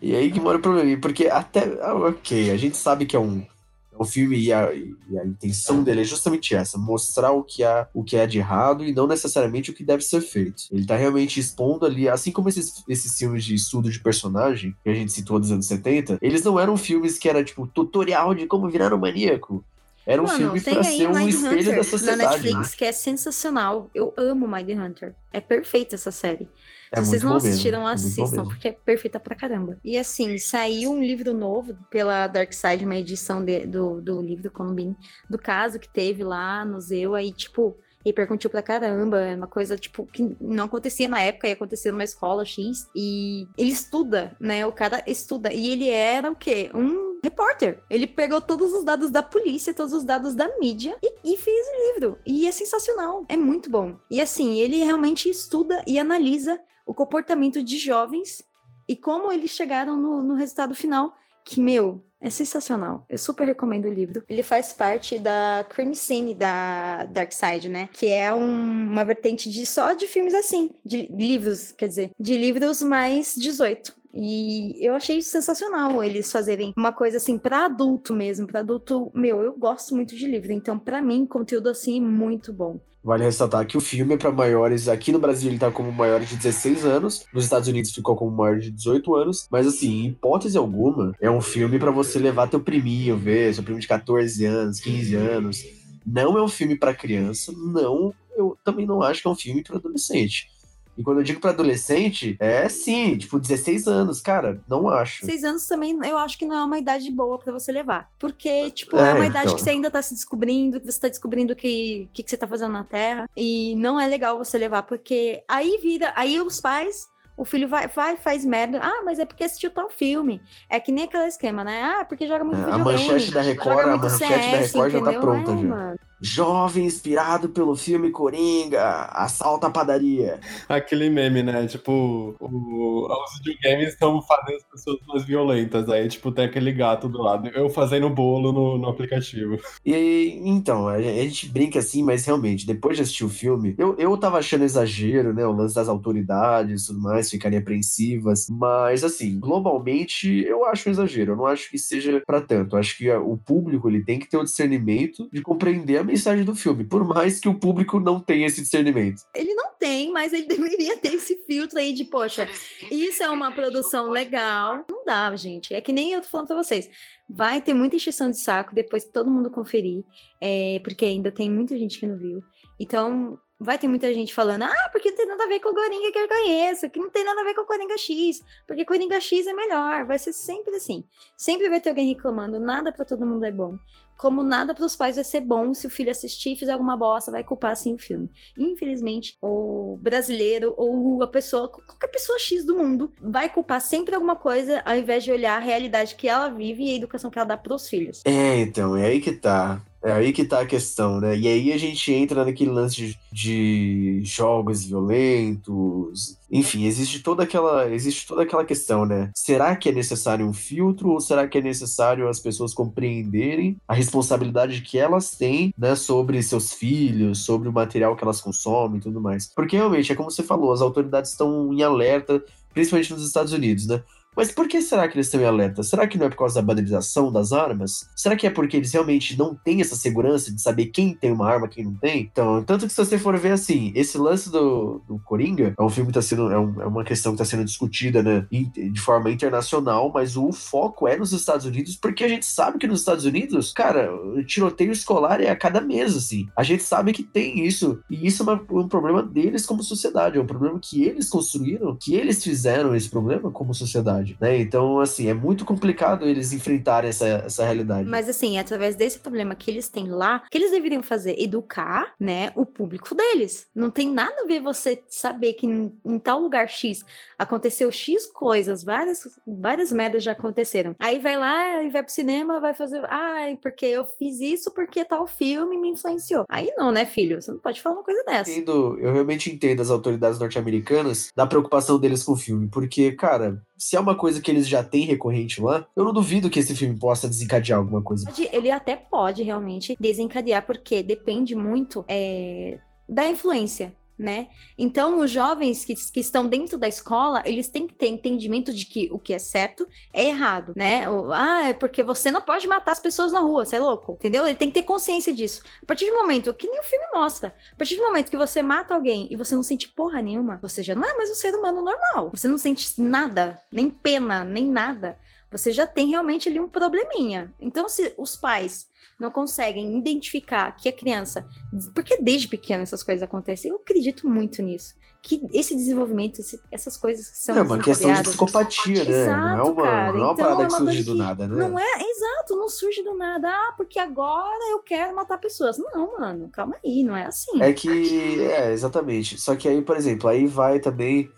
[0.00, 0.98] e aí que mora o probleminha.
[0.98, 1.78] Porque até.
[1.82, 3.44] Ah, ok, a gente sabe que é um,
[3.92, 7.62] é um filme e a, e a intenção dele é justamente essa: mostrar o que,
[7.62, 10.62] há, o que é de errado e não necessariamente o que deve ser feito.
[10.72, 14.88] Ele tá realmente expondo ali, assim como esses, esses filmes de estudo de personagem que
[14.88, 18.46] a gente citou dos anos 70, eles não eram filmes que era tipo tutorial de
[18.46, 19.62] como virar um maníaco.
[20.06, 22.22] Era um Mano, filme pra ser um espelho Hunter da sociedade.
[22.22, 22.76] Na Netflix, né?
[22.78, 23.90] que é sensacional.
[23.92, 25.16] Eu amo Mind Hunter.
[25.32, 26.48] É perfeita essa série.
[26.92, 29.78] É Se vocês não assistiram, é assistam, porque é perfeita pra caramba.
[29.82, 34.48] E assim, saiu um livro novo pela Dark Side, uma edição de, do, do livro
[34.52, 34.96] Columbine,
[35.28, 39.20] do caso que teve lá no Zeu, aí, tipo, repercutiu pra caramba.
[39.20, 42.88] É uma coisa, tipo, que não acontecia na época, ia acontecer numa escola X.
[42.94, 44.64] E ele estuda, né?
[44.64, 45.52] O cara estuda.
[45.52, 46.70] E ele era o quê?
[46.74, 47.82] Um repórter.
[47.90, 51.66] Ele pegou todos os dados da polícia, todos os dados da mídia e, e fez
[51.66, 52.18] o livro.
[52.24, 53.24] E é sensacional.
[53.28, 53.96] É muito bom.
[54.10, 58.44] E assim, ele realmente estuda e analisa o comportamento de jovens
[58.88, 61.12] e como eles chegaram no, no resultado final.
[61.46, 63.06] Que, meu, é sensacional.
[63.08, 64.24] Eu super recomendo o livro.
[64.28, 67.88] Ele faz parte da Crime Scene da Dark Side, né?
[67.92, 72.36] Que é um, uma vertente de só de filmes assim, de livros, quer dizer, de
[72.36, 73.94] livros mais 18.
[74.12, 79.42] E eu achei sensacional eles fazerem uma coisa assim para adulto mesmo, para adulto, meu,
[79.42, 82.80] eu gosto muito de livro, então para mim conteúdo assim muito bom.
[83.06, 86.18] Vale ressaltar que o filme é para maiores, aqui no Brasil ele tá como maior
[86.18, 90.06] de 16 anos, nos Estados Unidos ficou como maior de 18 anos, mas assim, em
[90.06, 94.44] hipótese alguma, é um filme para você levar teu priminho ver, seu primo de 14
[94.44, 95.64] anos, 15 anos.
[96.04, 99.62] Não é um filme para criança, não, eu também não acho que é um filme
[99.62, 100.50] para adolescente.
[100.96, 105.26] E quando eu digo para adolescente, é sim, tipo, 16 anos, cara, não acho.
[105.26, 108.10] 16 anos também eu acho que não é uma idade boa para você levar.
[108.18, 109.56] Porque, tipo, é, é uma idade então.
[109.56, 112.36] que você ainda tá se descobrindo, que você tá descobrindo o que, que, que você
[112.36, 113.28] tá fazendo na Terra.
[113.36, 117.86] E não é legal você levar, porque aí vira, aí os pais o filho vai,
[117.88, 118.80] vai, faz merda.
[118.82, 120.40] Ah, mas é porque assistiu tal filme.
[120.70, 121.82] É que nem aquele esquema, né?
[121.82, 125.00] Ah, porque joga muito é, A manchete da Record, a manchete CS, da Record já
[125.02, 125.62] tá pronta, é, já.
[125.62, 125.98] Mano.
[126.20, 130.40] Jovem inspirado pelo filme Coringa, assalta a padaria.
[130.68, 131.66] Aquele meme, né?
[131.66, 135.88] Tipo, o, os videogames estão fazendo as pessoas mais violentas.
[135.88, 137.48] Aí, tipo, tem aquele gato do lado.
[137.48, 139.58] Eu fazendo bolo no, no aplicativo.
[139.84, 144.16] E então, a gente brinca assim, mas realmente, depois de assistir o filme, eu, eu
[144.16, 145.46] tava achando exagero, né?
[145.46, 148.46] O lance das autoridades e tudo mais, ficarem apreensivas.
[148.48, 151.32] Mas, assim, globalmente, eu acho um exagero.
[151.32, 152.76] Eu não acho que seja para tanto.
[152.76, 156.44] Eu acho que o público ele tem que ter o discernimento de compreender a mensagem
[156.44, 159.22] do filme, por mais que o público não tenha esse discernimento.
[159.34, 162.48] Ele não tem, mas ele deveria ter esse filtro aí de, poxa,
[162.90, 164.84] isso é uma produção legal.
[164.88, 165.74] Não dá, gente.
[165.74, 166.88] É que nem eu tô falando pra vocês.
[167.28, 170.04] Vai ter muita encheção de saco depois que todo mundo conferir,
[170.40, 172.40] é, porque ainda tem muita gente que não viu.
[172.78, 175.74] Então, vai ter muita gente falando, ah, porque não tem nada a ver com o
[175.74, 178.84] Coringa que eu conheço, que não tem nada a ver com o Coringa X, porque
[178.84, 181.04] Coringa X é melhor, vai ser sempre assim.
[181.36, 183.76] Sempre vai ter alguém reclamando, nada para todo mundo é bom
[184.16, 186.96] como nada para os pais vai ser bom se o filho assistir e fizer alguma
[186.96, 188.30] bosta, vai culpar assim o filme.
[188.56, 194.36] Infelizmente, o brasileiro ou a pessoa, qualquer pessoa X do mundo, vai culpar sempre alguma
[194.36, 197.46] coisa ao invés de olhar a realidade que ela vive e a educação que ela
[197.46, 198.22] dá para os filhos.
[198.24, 199.82] É, então, é aí que tá.
[200.06, 201.36] É aí que tá a questão, né?
[201.36, 206.38] E aí a gente entra naquele lance de, de, jogos violentos.
[206.48, 209.32] Enfim, existe toda aquela existe toda aquela questão, né?
[209.34, 213.94] Será que é necessário um filtro ou será que é necessário as pessoas compreenderem a
[213.94, 219.02] responsabilidade que elas têm, né, sobre seus filhos, sobre o material que elas consomem e
[219.02, 219.50] tudo mais?
[219.56, 223.88] Porque realmente é como você falou, as autoridades estão em alerta, principalmente nos Estados Unidos,
[223.88, 224.00] né?
[224.36, 225.82] Mas por que será que eles estão em alerta?
[225.82, 228.06] Será que não é por causa da banalização das armas?
[228.14, 231.48] Será que é porque eles realmente não têm essa segurança de saber quem tem uma
[231.48, 232.28] arma e quem não tem?
[232.30, 235.88] Então, tanto que se você for ver assim, esse lance do, do Coringa é um
[235.88, 236.52] filme que tá sendo.
[236.52, 238.46] É, um, é uma questão que está sendo discutida, né?
[238.50, 242.86] De forma internacional, mas o foco é nos Estados Unidos, porque a gente sabe que
[242.86, 246.46] nos Estados Unidos, cara, o tiroteio escolar é a cada mês, assim.
[246.54, 248.00] A gente sabe que tem isso.
[248.10, 250.36] E isso é uma, um problema deles como sociedade.
[250.36, 254.58] É um problema que eles construíram, que eles fizeram esse problema como sociedade realidade, né?
[254.58, 258.08] Então, assim, é muito complicado eles enfrentarem essa, essa realidade.
[258.08, 261.36] Mas, assim, é através desse problema que eles têm lá, que eles deveriam fazer?
[261.38, 263.66] Educar, né, o público deles.
[263.74, 267.04] Não tem nada a ver você saber que em, em tal lugar X
[267.38, 270.94] aconteceu X coisas, várias, várias merdas já aconteceram.
[270.98, 275.04] Aí vai lá e vai pro cinema, vai fazer, ai, porque eu fiz isso porque
[275.04, 276.44] tal filme me influenciou.
[276.48, 277.40] Aí não, né, filho?
[277.40, 278.50] Você não pode falar uma coisa dessa.
[278.50, 283.62] Entendo, eu realmente entendo as autoridades norte-americanas da preocupação deles com o filme, porque, cara,
[283.76, 286.74] se é uma coisa que eles já têm recorrente lá, eu não duvido que esse
[286.74, 288.30] filme possa desencadear alguma coisa.
[288.52, 294.48] Ele até pode realmente desencadear, porque depende muito é, da influência né?
[294.78, 298.86] Então, os jovens que, que estão dentro da escola, eles têm que ter entendimento de
[298.86, 301.08] que o que é certo é errado, né?
[301.08, 304.12] O, ah, é porque você não pode matar as pessoas na rua, você é louco,
[304.12, 304.46] entendeu?
[304.46, 305.62] Ele tem que ter consciência disso.
[305.82, 308.62] A partir do momento, que nem o filme mostra, a partir do momento que você
[308.62, 311.54] mata alguém e você não sente porra nenhuma, você já não é mais um ser
[311.54, 312.30] humano normal.
[312.30, 315.18] Você não sente nada, nem pena, nem nada.
[315.50, 317.54] Você já tem realmente ali um probleminha.
[317.60, 321.46] Então, se os pais não conseguem identificar que a criança.
[321.94, 323.70] Porque desde pequena essas coisas acontecem.
[323.70, 324.94] Eu acredito muito nisso.
[325.22, 327.56] que esse desenvolvimento, esse, essas coisas que são.
[327.56, 329.22] É uma questão de psicopatia, né?
[329.22, 330.12] Exato, não é uma, cara.
[330.12, 331.56] não é uma Então, parada é que surge do que nada, né?
[331.56, 333.48] Não é, exato, não surge do nada.
[333.48, 335.78] Ah, porque agora eu quero matar pessoas.
[335.78, 337.60] Não, mano, calma aí, não é assim.
[337.60, 338.40] É que.
[338.42, 339.40] É, exatamente.
[339.40, 341.30] Só que aí, por exemplo, aí vai também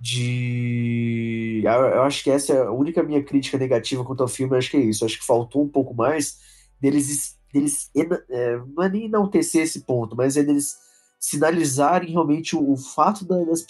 [0.00, 1.62] de.
[1.64, 4.76] Eu acho que essa é a única minha crítica negativa quanto ao filme, acho que
[4.76, 5.04] é isso.
[5.04, 6.38] Acho que faltou um pouco mais
[6.80, 7.38] deles.
[7.52, 10.76] deles é, não é nem enaltecer esse ponto, mas é deles
[11.18, 13.64] sinalizarem realmente o, o fato da, das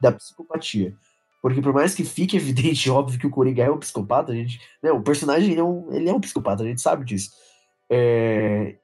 [0.00, 0.94] da psicopatia.
[1.40, 4.60] Porque por mais que fique evidente, óbvio, que o Coringa é um psicopata, a gente.
[4.82, 7.30] Né, o personagem ele é, um, ele é um psicopata, a gente sabe disso.
[7.90, 8.76] É,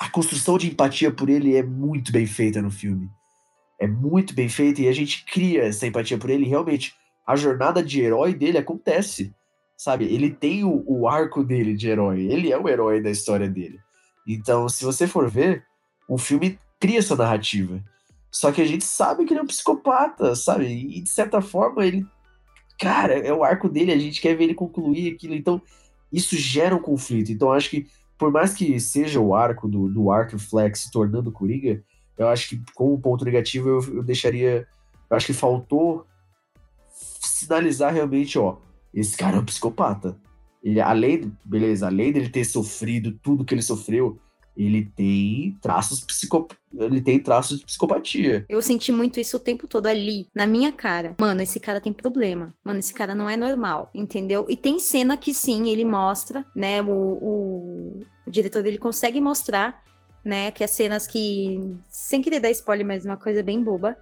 [0.00, 3.08] a construção de empatia por ele é muito bem feita no filme.
[3.80, 6.44] É muito bem feita e a gente cria essa empatia por ele.
[6.44, 6.94] Realmente,
[7.26, 9.34] a jornada de herói dele acontece.
[9.76, 10.06] Sabe?
[10.06, 12.22] Ele tem o, o arco dele de herói.
[12.22, 13.78] Ele é o herói da história dele.
[14.26, 15.64] Então, se você for ver,
[16.08, 17.82] o filme cria essa narrativa.
[18.30, 20.66] Só que a gente sabe que ele é um psicopata, sabe?
[20.66, 22.04] E de certa forma, ele.
[22.78, 25.34] Cara, é o arco dele, a gente quer ver ele concluir aquilo.
[25.34, 25.60] Então,
[26.12, 27.32] isso gera um conflito.
[27.32, 27.86] Então, acho que,
[28.16, 31.82] por mais que seja o arco do, do Arthur Flex se tornando Coringa,
[32.18, 34.66] eu acho que, como ponto negativo, eu, eu deixaria.
[35.10, 36.06] Eu acho que faltou
[36.90, 38.56] sinalizar realmente, ó,
[38.92, 40.18] esse cara é um psicopata.
[40.62, 44.18] Ele, além, beleza, além dele ter sofrido tudo que ele sofreu,
[44.56, 48.44] ele tem traços psico, ele tem traços de psicopatia.
[48.48, 51.14] Eu senti muito isso o tempo todo ali, na minha cara.
[51.20, 52.52] Mano, esse cara tem problema.
[52.64, 54.46] Mano, esse cara não é normal, entendeu?
[54.48, 56.82] E tem cena que sim, ele mostra, né?
[56.82, 59.80] O, o, o diretor dele consegue mostrar,
[60.24, 60.50] né?
[60.50, 61.76] Que as cenas que.
[61.88, 63.96] Sem querer dar spoiler, mas uma coisa bem boba.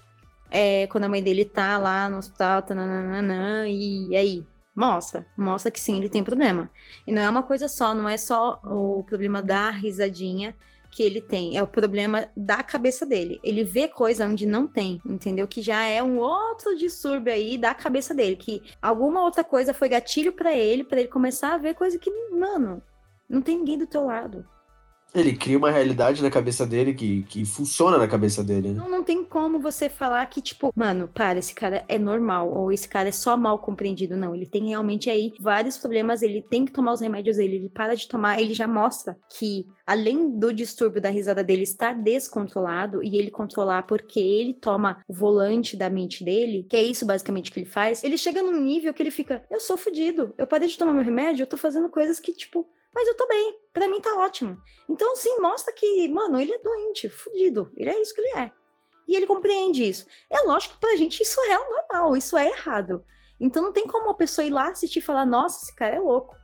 [0.50, 4.46] É quando a mãe dele tá lá no hospital, tananana, e aí?
[4.76, 6.70] Mostra, mostra que sim, ele tem problema.
[7.06, 10.54] E não é uma coisa só, não é só o problema da risadinha
[10.90, 13.40] que ele tem, é o problema da cabeça dele.
[13.42, 15.46] Ele vê coisa onde não tem, entendeu?
[15.46, 19.88] Que já é um outro distúrbio aí da cabeça dele, que alguma outra coisa foi
[19.88, 22.82] gatilho pra ele, pra ele começar a ver coisa que, mano,
[23.28, 24.46] não tem ninguém do teu lado.
[25.16, 28.74] Ele cria uma realidade na cabeça dele que, que funciona na cabeça dele, né?
[28.74, 32.70] Não, não tem como você falar que, tipo, mano, para, esse cara é normal, ou
[32.70, 34.14] esse cara é só mal compreendido.
[34.14, 37.68] Não, ele tem realmente aí vários problemas, ele tem que tomar os remédios dele, ele
[37.70, 43.02] para de tomar, ele já mostra que, além do distúrbio da risada dele estar descontrolado,
[43.02, 47.50] e ele controlar porque ele toma o volante da mente dele, que é isso basicamente
[47.50, 50.68] que ele faz, ele chega num nível que ele fica, eu sou fudido, eu parei
[50.68, 53.86] de tomar meu remédio, eu tô fazendo coisas que, tipo, mas eu tô bem, pra
[53.88, 54.56] mim tá ótimo.
[54.88, 58.50] Então, sim, mostra que, mano, ele é doente, fudido, ele é isso que ele é.
[59.06, 60.06] E ele compreende isso.
[60.30, 63.04] É lógico que pra gente isso é normal, isso é errado.
[63.38, 66.00] Então não tem como a pessoa ir lá assistir e falar, nossa, esse cara é
[66.00, 66.34] louco.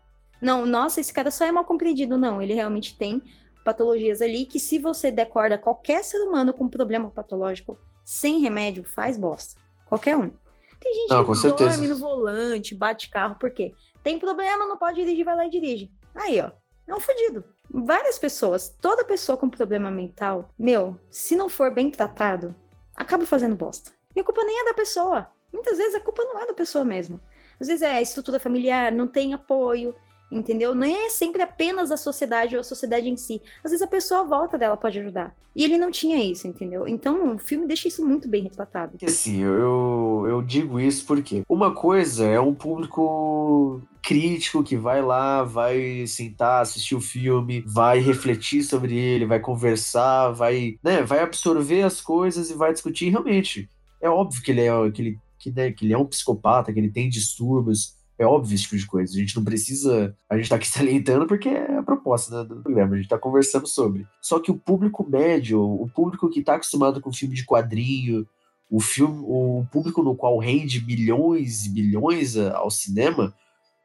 [0.43, 2.19] Não, nossa, esse cara só é mal compreendido.
[2.19, 3.23] Não, ele realmente tem
[3.65, 9.17] patologias ali que se você decorda qualquer ser humano com problema patológico sem remédio, faz
[9.17, 9.59] bosta.
[9.87, 10.31] Qualquer um.
[10.79, 11.71] Tem gente Não, que com certeza.
[11.71, 13.73] dorme no volante, bate carro, por quê?
[14.03, 15.91] Tem problema, não pode dirigir, vai lá e dirige.
[16.14, 16.51] Aí, ó,
[16.87, 17.44] é um fudido.
[17.70, 22.55] Várias pessoas, toda pessoa com problema mental, meu, se não for bem tratado,
[22.94, 23.90] acaba fazendo bosta.
[24.14, 25.31] E a culpa nem é da pessoa.
[25.53, 27.20] Muitas vezes a culpa não é da pessoa mesmo.
[27.59, 29.94] Às vezes é a estrutura familiar, não tem apoio,
[30.33, 30.75] entendeu?
[30.75, 33.40] Não é sempre apenas a sociedade ou a sociedade em si.
[33.62, 35.35] Às vezes a pessoa volta dela pode ajudar.
[35.55, 36.88] E ele não tinha isso, entendeu?
[36.88, 38.97] Então o filme deixa isso muito bem retratado.
[39.05, 45.45] Assim, eu, eu digo isso porque uma coisa é um público crítico que vai lá,
[45.45, 51.83] vai sentar, assistir o filme, vai refletir sobre ele, vai conversar, vai, né, vai absorver
[51.83, 53.68] as coisas e vai discutir realmente.
[54.01, 56.79] É óbvio que ele é, que ele, que, né, que ele é um psicopata, que
[56.79, 57.95] ele tem distúrbios.
[58.18, 59.12] É óbvio esse tipo de coisa.
[59.12, 60.16] A gente não precisa.
[60.29, 62.94] A gente tá aqui salientando porque é a proposta do programa.
[62.94, 64.07] A gente tá conversando sobre.
[64.20, 68.27] Só que o público médio, o público que tá acostumado com filme de quadrinho,
[68.70, 73.35] o filme, o público no qual rende milhões e bilhões ao cinema,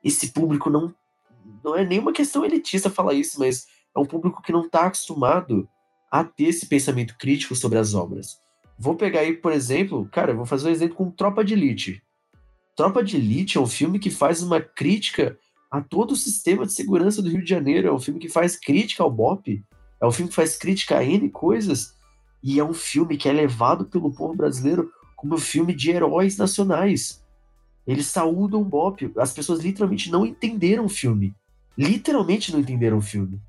[0.04, 0.94] esse público não
[1.63, 5.68] não é nenhuma questão elitista falar isso, mas é um público que não está acostumado
[6.12, 8.40] a ter esse pensamento crítico sobre as obras.
[8.78, 12.04] Vou pegar aí, por exemplo, cara, vou fazer um exemplo com Tropa de Elite.
[12.78, 15.36] Tropa de Elite é um filme que faz uma crítica
[15.72, 18.56] a todo o sistema de segurança do Rio de Janeiro, é um filme que faz
[18.56, 19.63] crítica ao BOP,
[20.00, 21.96] é um filme que faz crítica a N coisas,
[22.44, 26.38] e é um filme que é levado pelo povo brasileiro como um filme de heróis
[26.38, 27.26] nacionais.
[27.88, 29.12] Eles saúdam o BOP.
[29.18, 31.34] As pessoas literalmente não entenderam o filme.
[31.76, 33.42] Literalmente não entenderam o filme.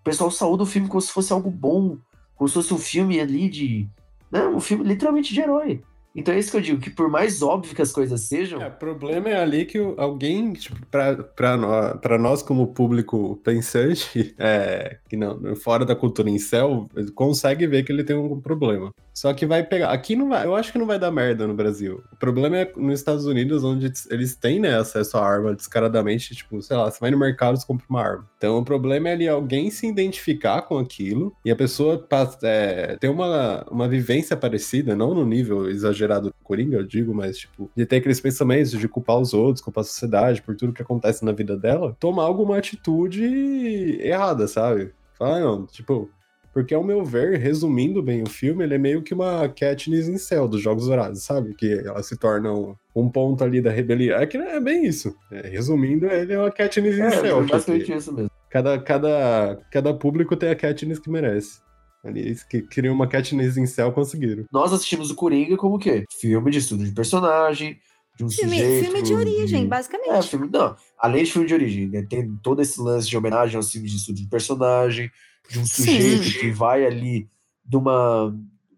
[0.00, 1.98] O pessoal saúda o filme como se fosse algo bom,
[2.34, 3.86] como se fosse um filme ali de.
[4.32, 5.82] Não, um filme literalmente de herói.
[6.14, 8.68] Então é isso que eu digo, que por mais óbvio que as coisas sejam, É,
[8.68, 14.98] o problema é ali que alguém, tipo, pra, pra, nós, nós como público pensante, é,
[15.08, 18.90] que não, fora da cultura em céu, consegue ver que ele tem um problema.
[19.14, 19.90] Só que vai pegar.
[19.90, 20.46] Aqui não vai.
[20.46, 22.02] Eu acho que não vai dar merda no Brasil.
[22.12, 26.34] O problema é nos Estados Unidos, onde eles têm, né, acesso à arma descaradamente.
[26.34, 28.30] Tipo, sei lá, você vai no mercado e compra uma arma.
[28.36, 32.06] Então o problema é ali alguém se identificar com aquilo e a pessoa
[32.42, 37.38] é, ter uma, uma vivência parecida, não no nível exagerado do Coringa, eu digo, mas
[37.38, 40.82] tipo, de ter aqueles pensamentos de culpar os outros, culpar a sociedade por tudo que
[40.82, 44.92] acontece na vida dela, tomar alguma atitude errada, sabe?
[45.18, 46.08] Fala, não, tipo,
[46.52, 50.18] porque, ao meu ver, resumindo bem o filme, ele é meio que uma Katniss em
[50.18, 51.54] céu dos Jogos Vorazes, sabe?
[51.54, 54.18] Que ela se torna um, um ponto ali da rebelião.
[54.18, 55.14] É que é bem isso.
[55.30, 57.42] É, resumindo, ele é uma Katniss em é, céu.
[57.42, 58.30] É basicamente isso mesmo.
[58.50, 61.60] Cada, cada, cada público tem a Katniss que merece.
[62.04, 64.44] Eles que criam uma Katniss em céu conseguiram.
[64.52, 66.04] Nós assistimos o Coringa como o quê?
[66.18, 67.78] Filme de estudo de personagem,
[68.16, 68.84] de um filme, sujeito...
[68.84, 69.68] Filme de origem, de...
[69.68, 70.10] basicamente.
[70.10, 70.48] É, filme...
[70.50, 72.04] Não, além de filme de origem, né?
[72.08, 75.10] tem todo esse lance de homenagem aos filmes de estudo de personagem,
[75.50, 76.38] de um sujeito Sim.
[76.38, 77.28] que vai ali
[77.64, 78.34] de uma,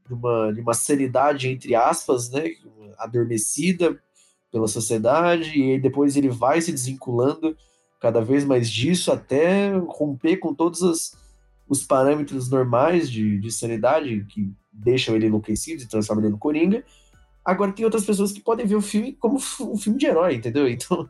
[0.06, 2.50] de uma, de uma sanidade, entre aspas, né,
[2.98, 3.98] adormecida
[4.50, 7.56] pela sociedade, e depois ele vai se desvinculando
[8.00, 11.12] cada vez mais disso até romper com todos os,
[11.68, 16.84] os parâmetros normais de, de sanidade que deixam ele enlouquecido e transformam ele no Coringa.
[17.44, 20.66] Agora tem outras pessoas que podem ver o filme como um filme de herói, entendeu?
[20.72, 21.08] Então,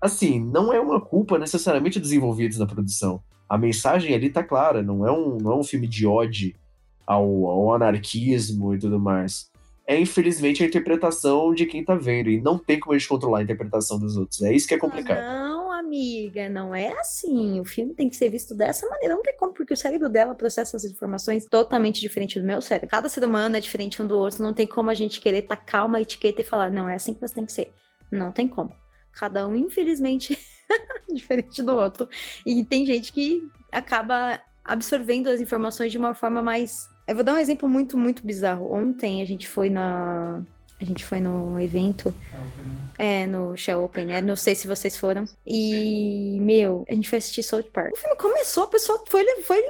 [0.00, 4.82] assim, não é uma culpa necessariamente dos envolvidos na produção a mensagem ali tá clara,
[4.82, 6.54] não é um, não é um filme de ódio
[7.06, 9.50] ao, ao anarquismo e tudo mais.
[9.86, 12.28] É, infelizmente, a interpretação de quem tá vendo.
[12.28, 14.42] E não tem como a gente controlar a interpretação dos outros.
[14.42, 15.20] É isso que é complicado.
[15.20, 17.60] Não, amiga, não é assim.
[17.60, 19.14] O filme tem que ser visto dessa maneira.
[19.14, 22.90] Não tem como, porque o cérebro dela processa as informações totalmente diferente do meu cérebro.
[22.90, 24.42] Cada ser humano é diferente um do outro.
[24.42, 27.20] Não tem como a gente querer tacar uma etiqueta e falar, não, é assim que
[27.20, 27.72] você tem que ser.
[28.10, 28.72] Não tem como.
[29.12, 30.36] Cada um, infelizmente.
[31.12, 32.08] diferente do outro.
[32.44, 36.88] E tem gente que acaba absorvendo as informações de uma forma mais.
[37.06, 38.72] Eu vou dar um exemplo muito, muito bizarro.
[38.72, 40.42] Ontem a gente foi na.
[40.80, 42.14] A gente foi no evento.
[42.98, 44.20] É, no Shell Open, né?
[44.22, 45.26] Não sei se vocês foram.
[45.46, 47.92] E, meu, a gente foi assistir South Park.
[47.92, 49.62] O filme começou, a pessoa foi, foi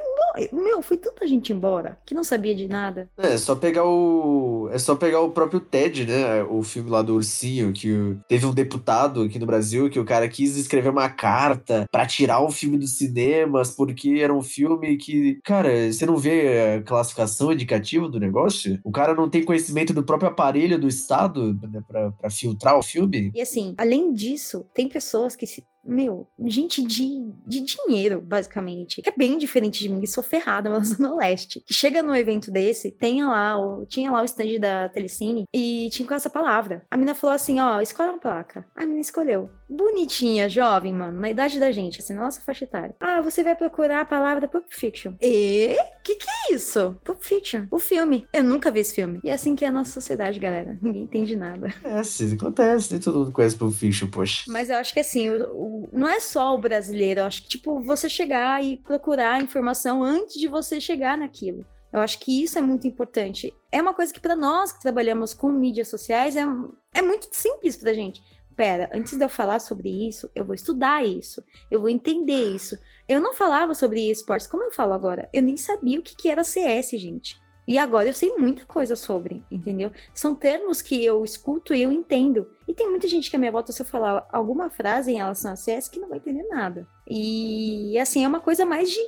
[0.53, 3.09] meu, foi tanta gente embora que não sabia de nada.
[3.17, 4.69] É, é, só pegar o.
[4.73, 6.43] É só pegar o próprio Ted, né?
[6.45, 10.29] O filme lá do Ursinho, que teve um deputado aqui no Brasil que o cara
[10.29, 15.39] quis escrever uma carta para tirar o filme dos cinemas, porque era um filme que.
[15.45, 18.79] Cara, você não vê a classificação indicativa do negócio?
[18.85, 23.31] O cara não tem conhecimento do próprio aparelho do Estado né, pra filtrar o filme?
[23.35, 29.03] E assim, além disso, tem pessoas que se meu, gente de, de dinheiro, basicamente.
[29.03, 31.63] Que é bem diferente de mim, que sou ferrada na Zona Leste.
[31.67, 35.89] Que chega num evento desse, tem lá o, tinha lá o stand da Telecine e
[35.91, 36.85] tinha com essa palavra.
[36.91, 38.65] A menina falou assim: ó, escolhe uma placa.
[38.75, 39.51] A menina escolheu.
[39.69, 42.95] Bonitinha, jovem, mano, na idade da gente, assim, nossa faixa etária.
[43.01, 45.15] Ah, você vai procurar a palavra Pulp Fiction.
[45.21, 45.77] E?
[46.05, 46.97] Que que é isso?
[47.05, 47.67] Pulp Fiction.
[47.71, 48.27] O filme.
[48.33, 49.21] Eu nunca vi esse filme.
[49.25, 50.79] E é assim que é a nossa sociedade, galera.
[50.81, 51.75] Ninguém entende nada.
[51.83, 52.93] É, sim, acontece.
[52.93, 54.45] Nem todo mundo conhece Pulp Fiction, poxa.
[54.49, 57.49] Mas eu acho que assim, o, o não é só o brasileiro, eu acho que,
[57.49, 61.65] tipo, você chegar e procurar informação antes de você chegar naquilo.
[61.93, 63.55] Eu acho que isso é muito importante.
[63.73, 66.45] É uma coisa que, para nós que trabalhamos com mídias sociais, é,
[66.95, 68.23] é muito simples pra gente.
[68.55, 72.79] Pera, antes de eu falar sobre isso, eu vou estudar isso, eu vou entender isso.
[73.07, 75.29] Eu não falava sobre esportes como eu falo agora.
[75.33, 77.39] Eu nem sabia o que, que era CS, gente.
[77.67, 79.91] E agora eu sei muita coisa sobre, entendeu?
[80.15, 82.47] São termos que eu escuto e eu entendo.
[82.69, 85.53] E tem muita gente que a minha volta, se eu falar alguma frase em relação
[85.53, 86.87] a CS, que não vai entender nada.
[87.09, 89.01] E assim, é uma coisa mais de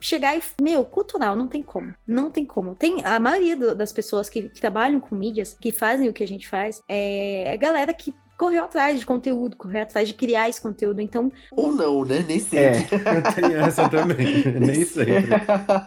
[0.00, 0.42] chegar e.
[0.60, 1.94] Meu, cultural, não tem como.
[2.06, 2.74] Não tem como.
[2.74, 6.28] Tem a maioria das pessoas que, que, trabalham com mídias, que fazem o que a
[6.28, 10.60] gente faz, é, é galera que correu atrás de conteúdo, correu atrás de criar esse
[10.60, 11.00] conteúdo.
[11.00, 11.30] Então.
[11.52, 12.24] Ou não, né?
[12.26, 12.96] Nem sempre.
[12.96, 14.44] É, eu tenho essa também.
[14.58, 15.30] Nem sempre.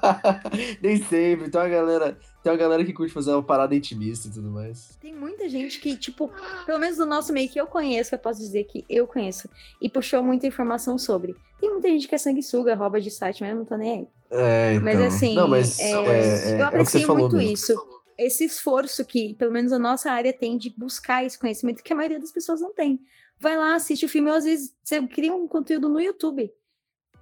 [0.81, 1.47] Nem sempre.
[1.47, 2.17] Então a galera.
[2.43, 4.95] Tem uma galera que curte fazer uma parada intimista e tudo mais.
[5.01, 6.29] Tem muita gente que, tipo,
[6.63, 9.49] pelo menos do nosso meio que eu conheço, eu posso dizer que eu conheço,
[9.81, 11.35] e puxou muita informação sobre.
[11.59, 14.07] Tem muita gente que é sanguessuga, rouba de site, mas eu não tô nem aí.
[14.29, 14.85] É, então.
[14.85, 17.51] Mas assim, não, mas, é, é, eu aprecio é muito mesmo.
[17.51, 21.93] isso esse esforço que, pelo menos a nossa área tem de buscar esse conhecimento que
[21.93, 22.99] a maioria das pessoas não tem.
[23.39, 26.51] Vai lá, assiste o filme, ou às vezes você cria um conteúdo no YouTube.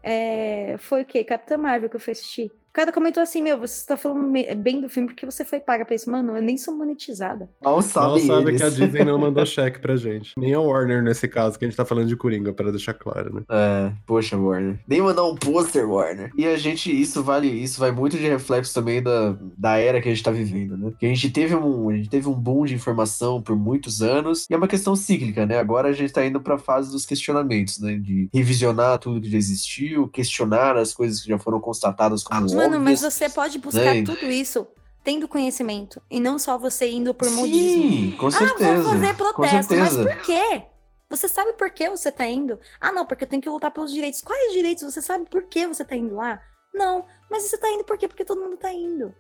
[0.02, 1.24] É, foi o quê?
[1.24, 4.90] Capitã Marvel que eu fui assistir cara comentou assim: Meu, você está falando bem do
[4.90, 6.10] filme porque você foi paga pra isso.
[6.10, 7.50] Mano, eu nem sou monetizada.
[7.64, 10.34] Mal sabe, Mal sabe que a Disney não mandou cheque pra gente.
[10.38, 13.36] Nem a Warner nesse caso, que a gente tá falando de Coringa, para deixar claro,
[13.36, 13.42] né?
[13.50, 14.80] É, poxa, Warner.
[14.88, 16.32] Nem mandar um pôster, Warner.
[16.36, 20.10] E a gente, isso vale, isso vai muito de reflexo também da, da era que
[20.10, 20.92] a gente tá vivendo, né?
[21.00, 24.48] Que a gente teve um, a gente teve um boom de informação por muitos anos
[24.50, 25.60] e é uma questão cíclica, né?
[25.60, 27.96] Agora a gente tá indo pra fase dos questionamentos, né?
[27.98, 32.84] De revisionar tudo que já existiu, questionar as coisas que já foram constatadas como Mano,
[32.84, 34.04] mas você pode buscar é.
[34.04, 34.68] tudo isso
[35.04, 36.02] tendo conhecimento.
[36.10, 37.92] E não só você indo por modismo.
[37.92, 38.82] Sim, com Ah, certeza.
[38.82, 39.76] vou fazer protesto.
[39.76, 40.64] Mas por quê?
[41.10, 42.60] Você sabe por que você tá indo?
[42.80, 44.22] Ah, não, porque eu tenho que lutar pelos direitos.
[44.22, 44.84] Quais direitos?
[44.84, 46.42] Você sabe por que você tá indo lá?
[46.74, 48.08] Não, mas você tá indo por quê?
[48.08, 49.14] Porque todo mundo tá indo.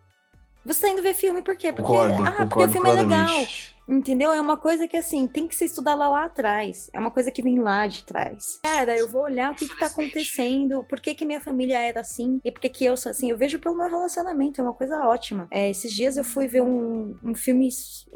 [0.65, 1.73] Você tá indo ver filme por quê?
[1.73, 3.47] Porque, Concordo, ah, porque o concordo filme é legal.
[3.87, 4.31] Entendeu?
[4.31, 6.89] É uma coisa que, assim, tem que ser estudada lá atrás.
[6.93, 8.59] É uma coisa que vem lá de trás.
[8.63, 11.99] Cara, eu vou olhar o que, que tá acontecendo, por que, que minha família era
[11.99, 13.29] assim e por que, que eu sou assim.
[13.29, 15.47] Eu vejo pelo meu relacionamento, é uma coisa ótima.
[15.51, 17.67] É, esses dias eu fui ver um, um filme,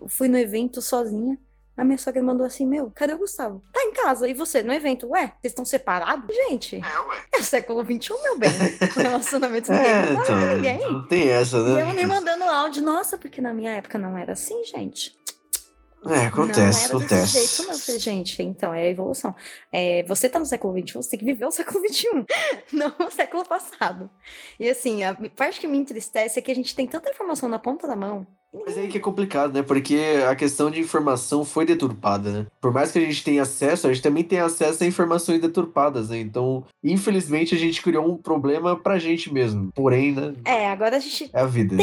[0.07, 1.37] fui no evento sozinha.
[1.77, 3.63] A minha sogra mandou assim: Meu, cadê o Gustavo?
[3.71, 4.27] Tá em casa.
[4.27, 5.07] E você, no evento?
[5.09, 6.35] Ué, vocês estão separados?
[6.35, 6.81] Gente,
[7.33, 8.49] é o século XXI, meu bem.
[8.97, 10.75] Relacionamento ninguém É, não fala ninguém.
[10.77, 11.81] então, não tem essa, E né?
[11.81, 15.15] ela me mandando áudio, nossa, porque na minha época não era assim, gente.
[16.05, 17.57] É, acontece, não desse acontece.
[17.57, 18.43] jeito, não, Eu gente.
[18.43, 19.35] Então, é a evolução.
[19.71, 22.07] É, você tá no século XXI, você tem que viver o século XXI,
[22.71, 24.09] não o século passado.
[24.59, 27.59] E assim, a parte que me entristece é que a gente tem tanta informação na
[27.59, 28.25] ponta da mão.
[28.53, 29.61] Mas aí que é complicado, né?
[29.61, 32.45] Porque a questão de informação foi deturpada, né?
[32.61, 36.09] Por mais que a gente tenha acesso, a gente também tem acesso a informações deturpadas,
[36.09, 36.19] né?
[36.19, 39.69] Então, infelizmente, a gente criou um problema pra gente mesmo.
[39.75, 40.33] Porém, né?
[40.45, 41.75] É, agora a gente É a vida.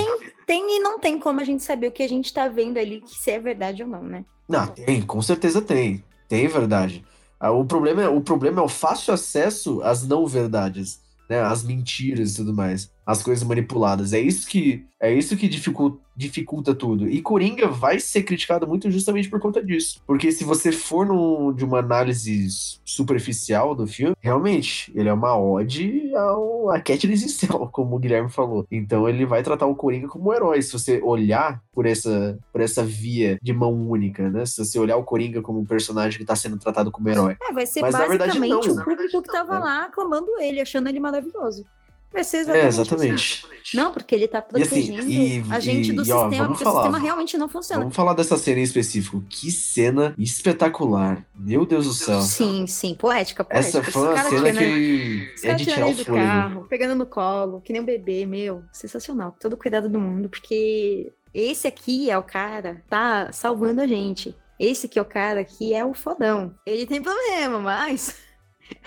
[0.46, 3.00] tem e não tem como a gente saber o que a gente tá vendo ali,
[3.00, 4.24] que se é verdade ou não, né?
[4.48, 6.02] Não, tem, com certeza tem.
[6.28, 7.04] Tem verdade.
[7.38, 11.40] Ah, O problema, é, o problema é o fácil acesso às não verdades, né?
[11.42, 14.12] Às mentiras e tudo mais, às coisas manipuladas.
[14.12, 17.06] É isso que é isso que dificulta, dificulta tudo.
[17.06, 20.00] E Coringa vai ser criticado muito justamente por conta disso.
[20.06, 22.48] Porque se você for num, de uma análise
[22.82, 28.30] superficial do filme, realmente, ele é uma ode ao, a Katniss Cell, como o Guilherme
[28.30, 28.66] falou.
[28.70, 30.62] Então ele vai tratar o Coringa como um herói.
[30.62, 34.46] Se você olhar por essa, por essa via de mão única, né?
[34.46, 37.36] Se você olhar o Coringa como um personagem que tá sendo tratado como herói.
[37.42, 38.76] É, vai ser Mas, verdade, basicamente não.
[38.76, 41.66] o público que tava lá aclamando ele, achando ele maravilhoso.
[42.14, 42.68] Vai ser É, exatamente.
[42.68, 43.54] exatamente.
[43.74, 46.48] Não, porque ele tá E assim, protegendo e- a gente do e, ó, sistema, vamos
[46.58, 46.80] porque falar.
[46.80, 47.80] o sistema realmente não funciona.
[47.80, 49.22] Vamos falar dessa cena em específico.
[49.28, 51.26] Que cena espetacular.
[51.34, 52.20] Meu Deus do céu.
[52.20, 53.78] Sim, sim, poética, poética.
[53.80, 56.24] Essa foi uma cena tirando- que é de tirar o ele do fôlego.
[56.26, 59.34] carro, pegando no colo, que nem um bebê, meu, sensacional.
[59.40, 64.36] Todo cuidado do mundo, porque esse aqui é o cara, tá salvando a gente.
[64.60, 66.54] Esse aqui é o cara que é o fodão.
[66.64, 68.14] Ele tem problema, mas.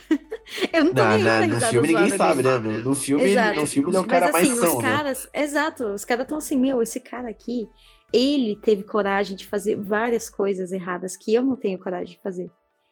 [0.73, 2.57] Eu não tô Na- na- no filme ninguém sabe, né?
[2.57, 3.59] No, no filme, Exato.
[3.59, 4.89] no filme ele é o Mas, cara mais assim, são, os né?
[4.91, 7.67] caras, exato, os caras estão assim, meu, esse cara aqui,
[8.13, 12.49] ele teve coragem de fazer várias coisas erradas que eu não tenho coragem de fazer.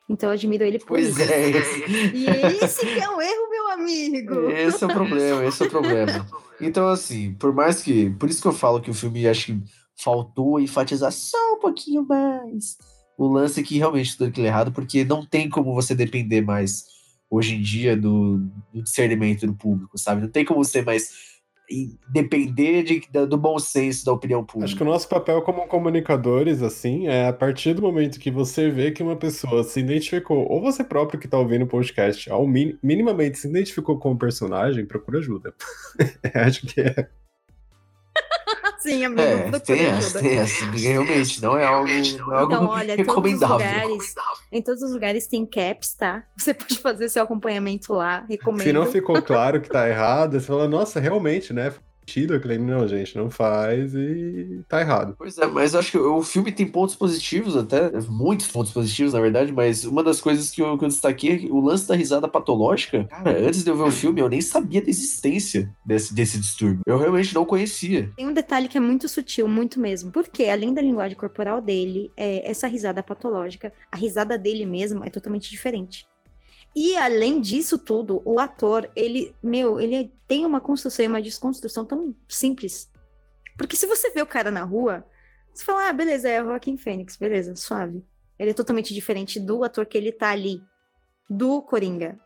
[0.09, 1.21] Então eu admiro ele por Pois isso.
[1.21, 1.83] é, esse,
[2.13, 2.27] E
[2.63, 4.49] esse que é o erro, meu amigo.
[4.51, 6.27] esse é o problema, esse é o problema.
[6.61, 8.09] Então, assim, por mais que.
[8.11, 9.63] Por isso que eu falo que o filme acho que
[9.97, 12.77] faltou enfatizar só um pouquinho mais
[13.17, 16.85] o lance que realmente tudo aquilo é errado, porque não tem como você depender mais
[17.29, 18.37] hoje em dia do,
[18.73, 20.21] do discernimento do público, sabe?
[20.21, 21.33] Não tem como você mais
[22.11, 24.65] depender de, da- do bom senso da opinião pública.
[24.65, 28.69] Acho que o nosso papel como comunicadores, assim, é a partir do momento que você
[28.69, 32.45] vê que uma pessoa se identificou, ou você próprio que tá ouvindo o podcast, ao
[32.45, 35.55] min- minimamente se identificou com o personagem, procura ajuda.
[36.35, 37.09] Acho que é.
[38.85, 39.21] Sim, amigo.
[39.21, 40.19] É, tem essa, ajuda.
[40.19, 40.65] tem essa.
[40.71, 43.87] Realmente, não é algo, não é algo Então, olha, em todos os recomendável.
[43.89, 44.15] lugares,
[44.51, 46.23] em todos os lugares tem caps, tá?
[46.37, 48.63] Você pode fazer seu acompanhamento lá, recomendo.
[48.63, 51.73] Se não ficou claro que tá errado, você fala, nossa, realmente, né?
[52.35, 55.15] Eu falei, não, gente, não faz e tá errado.
[55.17, 59.13] Pois é, mas eu acho que o filme tem pontos positivos até, muitos pontos positivos,
[59.13, 61.87] na verdade, mas uma das coisas que eu, que eu destaquei é que o lance
[61.87, 65.69] da risada patológica, cara, antes de eu ver o filme, eu nem sabia da existência
[65.85, 66.81] desse, desse distúrbio.
[66.85, 68.11] Eu realmente não conhecia.
[68.15, 70.11] Tem um detalhe que é muito sutil, muito mesmo.
[70.11, 75.09] Porque, além da linguagem corporal dele, é, essa risada patológica, a risada dele mesmo é
[75.09, 76.05] totalmente diferente.
[76.75, 81.85] E, além disso tudo, o ator, ele, meu, ele tem uma construção e uma desconstrução
[81.85, 82.91] tão simples.
[83.57, 85.05] Porque se você vê o cara na rua,
[85.53, 88.03] você fala, ah, beleza, é o Joaquim Fênix, beleza, suave.
[88.37, 90.61] Ele é totalmente diferente do ator que ele tá ali,
[91.29, 92.19] do Coringa.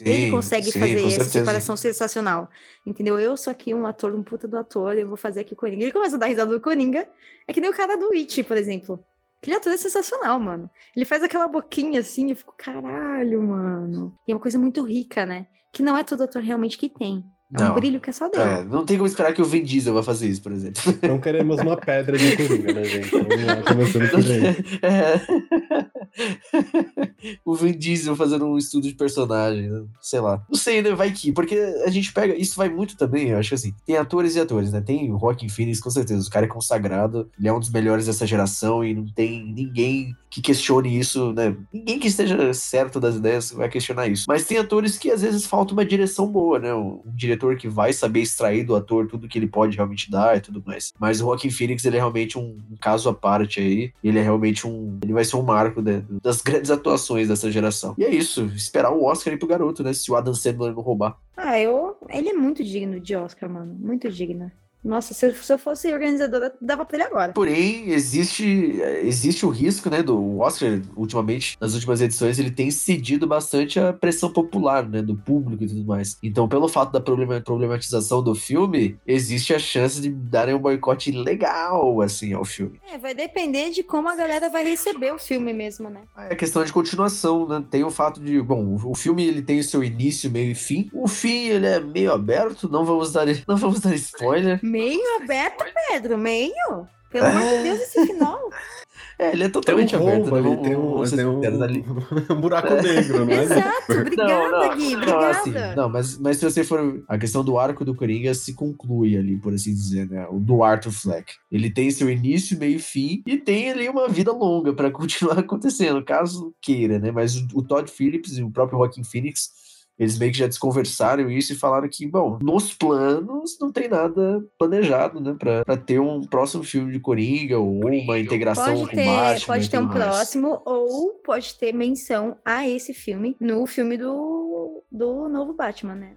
[0.00, 2.48] Ele Sim, consegue sim, fazer essa separação sensacional.
[2.84, 3.18] Entendeu?
[3.18, 5.82] Eu sou aqui um ator, um puta do ator, eu vou fazer aqui o Coringa.
[5.82, 7.08] Ele começa a dar risada do Coringa.
[7.46, 9.04] É que nem o cara do It, por exemplo.
[9.46, 10.68] Aquele ator é sensacional, mano.
[10.94, 14.12] Ele faz aquela boquinha assim, eu fico, caralho, mano.
[14.26, 15.46] E é uma coisa muito rica, né?
[15.72, 17.24] Que não é todo ator realmente que tem.
[17.56, 17.74] É um Não.
[17.76, 18.42] brilho que é só dele.
[18.42, 20.82] É, não tem como esperar que o Vin Diesel vai fazer isso, por exemplo.
[21.06, 23.08] Não queremos uma pedra de coringa, né, gente?
[23.08, 24.56] Vamos lá, começando por aí.
[24.82, 25.95] É.
[27.44, 29.84] o Vin Diesel fazendo um estudo de personagem, né?
[30.00, 30.42] sei lá.
[30.48, 30.94] Não sei, né?
[30.94, 33.96] Vai que, porque a gente pega, isso vai muito também, eu acho que assim, tem
[33.96, 34.80] atores e atores, né?
[34.80, 38.06] Tem o Joaquin Phoenix, com certeza, o cara é consagrado, ele é um dos melhores
[38.06, 41.56] dessa geração e não tem ninguém que questione isso, né?
[41.72, 44.26] Ninguém que esteja certo das ideias vai questionar isso.
[44.28, 46.74] Mas tem atores que às vezes falta uma direção boa, né?
[46.74, 50.40] Um, diretor que vai saber extrair do ator tudo que ele pode realmente dar e
[50.40, 50.92] tudo mais.
[50.98, 53.92] Mas o Joaquin Phoenix, ele é realmente um caso à parte aí.
[54.04, 54.98] Ele é realmente um.
[55.02, 57.94] Ele vai ser um marco né, das grandes atuações dessa geração.
[57.98, 58.44] E é isso.
[58.54, 59.92] Esperar o Oscar aí pro garoto, né?
[59.92, 61.18] Se o Adam Sandler não roubar.
[61.36, 61.96] Ah, eu.
[62.08, 63.74] Ele é muito digno de Oscar, mano.
[63.74, 64.50] Muito digno.
[64.84, 67.32] Nossa, se eu, se eu fosse organizadora, dava pra ele agora.
[67.32, 73.26] Porém, existe, existe o risco, né, do Oscar, ultimamente, nas últimas edições, ele tem cedido
[73.26, 76.16] bastante a pressão popular, né, do público e tudo mais.
[76.22, 82.00] Então, pelo fato da problematização do filme, existe a chance de darem um boicote legal,
[82.00, 82.80] assim, ao filme.
[82.92, 86.02] É, vai depender de como a galera vai receber o filme mesmo, né?
[86.16, 87.64] É questão de continuação, né?
[87.70, 90.88] Tem o fato de, bom, o filme ele tem o seu início, meio e fim.
[90.92, 94.60] O fim, ele é meio aberto, não vamos dar, não vamos dar spoiler.
[94.66, 96.88] Meio aberto, Pedro, meio?
[97.10, 98.38] Pelo amor de Deus, esse final.
[99.18, 100.24] É, ele é totalmente tem um aberto.
[100.24, 100.48] rombo né?
[100.48, 101.40] ali, tem um, tem um,
[102.36, 103.44] um buraco negro, né?
[103.44, 105.30] Exato, obrigada, Gui, Não, obrigada.
[105.30, 107.02] assim, não, mas, mas se você for.
[107.08, 110.26] A questão do arco do Coringa se conclui ali, por assim dizer, né?
[110.30, 111.32] O do Arthur Fleck.
[111.50, 115.38] Ele tem seu início, meio e fim, e tem ali uma vida longa pra continuar
[115.38, 117.10] acontecendo, caso queira, né?
[117.10, 119.65] Mas o, o Todd Phillips e o próprio Joaquin Phoenix.
[119.98, 124.44] Eles meio que já desconversaram isso e falaram que, bom, nos planos não tem nada
[124.58, 125.34] planejado, né?
[125.38, 129.46] Pra, pra ter um próximo filme de Coringa ou uma integração Pode com ter, Batman.
[129.46, 129.94] pode ter um mais.
[130.04, 136.14] próximo, ou pode ter menção a esse filme no filme do, do novo Batman, né?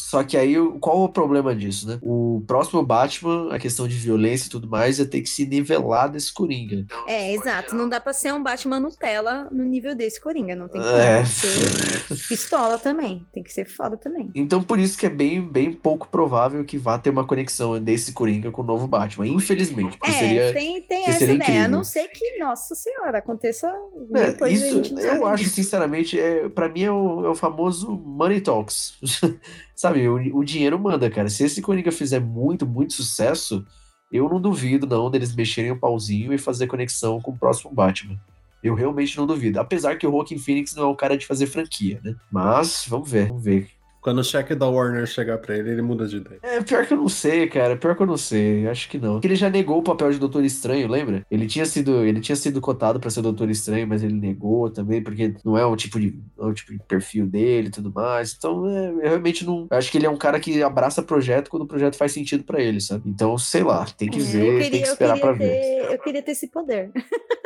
[0.00, 1.98] Só que aí, qual o problema disso, né?
[2.02, 6.10] O próximo Batman, a questão de violência e tudo mais, ia ter que se nivelar
[6.10, 6.86] desse Coringa.
[7.06, 7.74] É, exato.
[7.74, 10.54] Não dá pra ser um Batman Nutella no nível desse Coringa.
[10.54, 11.24] Não tem como É.
[11.24, 13.26] ser pistola também.
[13.32, 14.30] Tem que ser foda também.
[14.34, 18.12] Então, por isso que é bem, bem pouco provável que vá ter uma conexão desse
[18.12, 19.26] Coringa com o novo Batman.
[19.26, 19.98] Infelizmente.
[20.04, 20.52] É, seria.
[20.52, 21.64] tem, tem que essa seria ideia.
[21.64, 23.72] A não ser que, nossa senhora, aconteça
[24.14, 28.40] É, coisa isso, eu acho, sinceramente, é, para mim é o, é o famoso money
[28.40, 28.94] talks.
[29.74, 31.28] Sabe, o, o dinheiro manda, cara.
[31.28, 33.64] Se esse Coringa fizer muito, muito sucesso,
[34.10, 38.18] eu não duvido, não, deles mexerem o pauzinho e fazer conexão com o próximo Batman.
[38.62, 39.60] Eu realmente não duvido.
[39.60, 42.16] Apesar que o Joaquin Phoenix não é o cara de fazer franquia, né?
[42.30, 43.77] Mas, vamos ver, vamos ver.
[44.00, 46.38] Quando o cheque da Warner chegar pra ele, ele muda de ideia.
[46.42, 47.76] É, pior que eu não sei, cara.
[47.76, 48.66] Pior que eu não sei.
[48.68, 49.14] Acho que não.
[49.14, 51.24] Porque ele já negou o papel de Doutor Estranho, lembra?
[51.30, 55.02] Ele tinha sido, ele tinha sido cotado pra ser Doutor Estranho, mas ele negou também,
[55.02, 57.92] porque não é o tipo de, não é o tipo de perfil dele e tudo
[57.92, 58.34] mais.
[58.36, 59.66] Então, é, eu realmente não.
[59.70, 62.44] eu acho que ele é um cara que abraça projeto quando o projeto faz sentido
[62.44, 63.02] pra ele, sabe?
[63.08, 65.48] Então, sei lá, tem que É, ver, eu tem queria, que esperar queria pra ver.
[65.60, 66.90] ter, eu queria ter esse poder.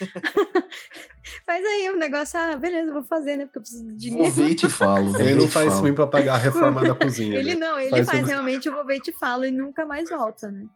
[1.44, 3.44] Faz aí um negócio, ah, beleza, vou fazer, né?
[3.46, 4.32] Porque eu preciso de Vou dinheiro.
[4.32, 5.12] ver e te falo.
[5.12, 7.38] vou Ele não faz ruim pra pagar a reforma da cozinha.
[7.38, 7.60] Ele né?
[7.66, 10.08] não, ele Faz faz, um- realmente o vou ver e te falo e nunca mais
[10.10, 10.66] volta, né?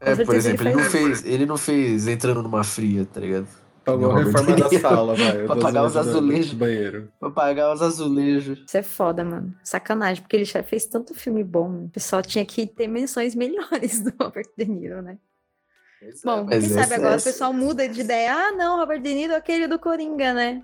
[0.00, 3.48] É, por exemplo, ele ele não fez, ele não fez entrando numa fria, tá ligado?
[3.84, 5.44] Pagou a reforma da sala, vai.
[5.46, 6.50] Pra pagar os azulejos.
[6.50, 7.12] do banheiro.
[7.20, 8.58] Pra pagar os azulejos.
[8.66, 9.54] Isso é foda, mano.
[9.62, 11.84] Sacanagem, porque ele já fez tanto filme bom.
[11.84, 15.16] O pessoal tinha que ter menções melhores do Robert De Niro, né?
[16.24, 18.32] Bom, Mas quem sabe essa- agora essa- o pessoal muda de ideia.
[18.34, 20.62] Ah, não, Robert De Niro é aquele do Coringa, né?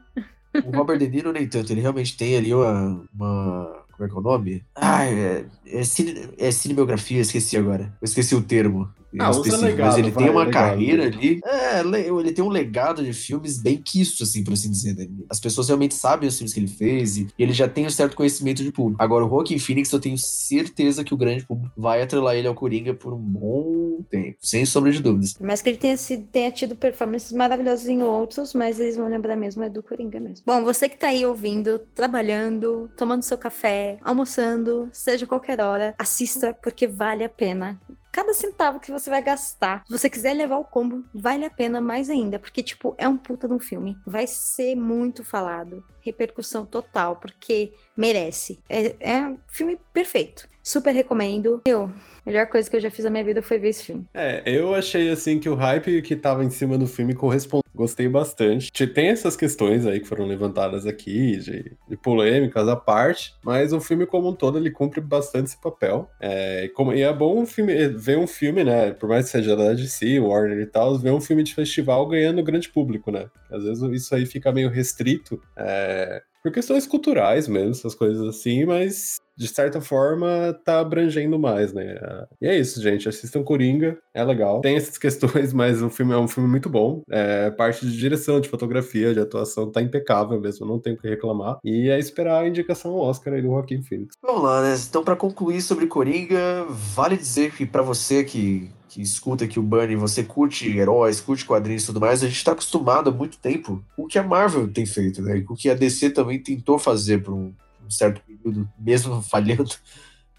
[0.65, 3.07] O Robert De Niro nem tanto, ele realmente tem ali uma.
[3.15, 4.65] uma como é que é o nome?
[4.75, 7.85] Ah, é, é, cine, é cinebiografia, esqueci agora.
[8.01, 8.91] Eu esqueci o termo.
[9.19, 10.53] Ah, usa legado, mas ele vai, tem uma legado.
[10.71, 11.41] carreira ali.
[11.45, 14.95] É, le- ele tem um legado de filmes bem quisto, assim, por assim dizer.
[14.97, 15.07] né?
[15.31, 18.17] As pessoas realmente sabem os filmes que ele fez e ele já tem um certo
[18.17, 19.03] conhecimento de público.
[19.03, 22.55] Agora, o Joaquin Phoenix, eu tenho certeza que o grande público vai atrelar ele ao
[22.55, 25.35] Coringa por um bom tempo, sem sombra de dúvidas.
[25.41, 29.37] Mais que ele tenha, sido, tenha tido performances maravilhosas em outros, mas eles vão lembrar
[29.37, 30.45] mesmo é do Coringa mesmo.
[30.47, 36.55] Bom, você que tá aí ouvindo, trabalhando, tomando seu café, almoçando, seja qualquer hora, assista
[36.63, 37.81] porque vale a pena.
[38.13, 41.81] Cada centavo que você vai gastar, se você quiser levar o combo, vale a pena
[41.81, 43.97] mais ainda, porque, tipo, é um puta de um filme.
[44.07, 48.61] Vai ser muito falado, repercussão total, porque merece.
[48.69, 50.47] É, é um filme perfeito.
[50.63, 51.63] Super recomendo.
[51.65, 51.91] Eu,
[52.25, 54.05] melhor coisa que eu já fiz na minha vida foi ver esse filme.
[54.15, 57.63] É, eu achei assim que o hype que tava em cima do filme correspondeu.
[57.75, 58.71] Gostei bastante.
[58.71, 63.73] Te- Tem essas questões aí que foram levantadas aqui, de, de polêmicas à parte, mas
[63.73, 66.09] o filme como um todo ele cumpre bastante esse papel.
[66.21, 68.93] É, e, como- e é bom um filme, ver um filme, né?
[68.93, 72.43] Por mais que seja da DC, Warner e tal, ver um filme de festival ganhando
[72.43, 73.27] grande público, né?
[73.51, 75.41] Às vezes isso aí fica meio restrito.
[75.57, 81.73] é, por questões culturais mesmo, essas coisas assim, mas de certa forma, tá abrangendo mais,
[81.73, 81.97] né?
[82.41, 83.09] E é isso, gente.
[83.09, 84.61] Assistam Coringa, é legal.
[84.61, 87.03] Tem essas questões, mas o filme é um filme muito bom.
[87.11, 91.09] É, parte de direção, de fotografia, de atuação, tá impecável mesmo, não tem o que
[91.09, 91.59] reclamar.
[91.65, 94.15] E é esperar a indicação Oscar aí do Joaquim Phoenix.
[94.23, 94.77] Vamos lá, né?
[94.89, 99.63] Então, para concluir sobre Coringa, vale dizer que para você que que escuta aqui o
[99.63, 103.39] Bunny, você curte heróis, curte quadrinhos e tudo mais, a gente está acostumado há muito
[103.39, 105.41] tempo com o que a Marvel tem feito, né?
[105.41, 109.75] Com o que a DC também tentou fazer por um, um certo período, mesmo falhando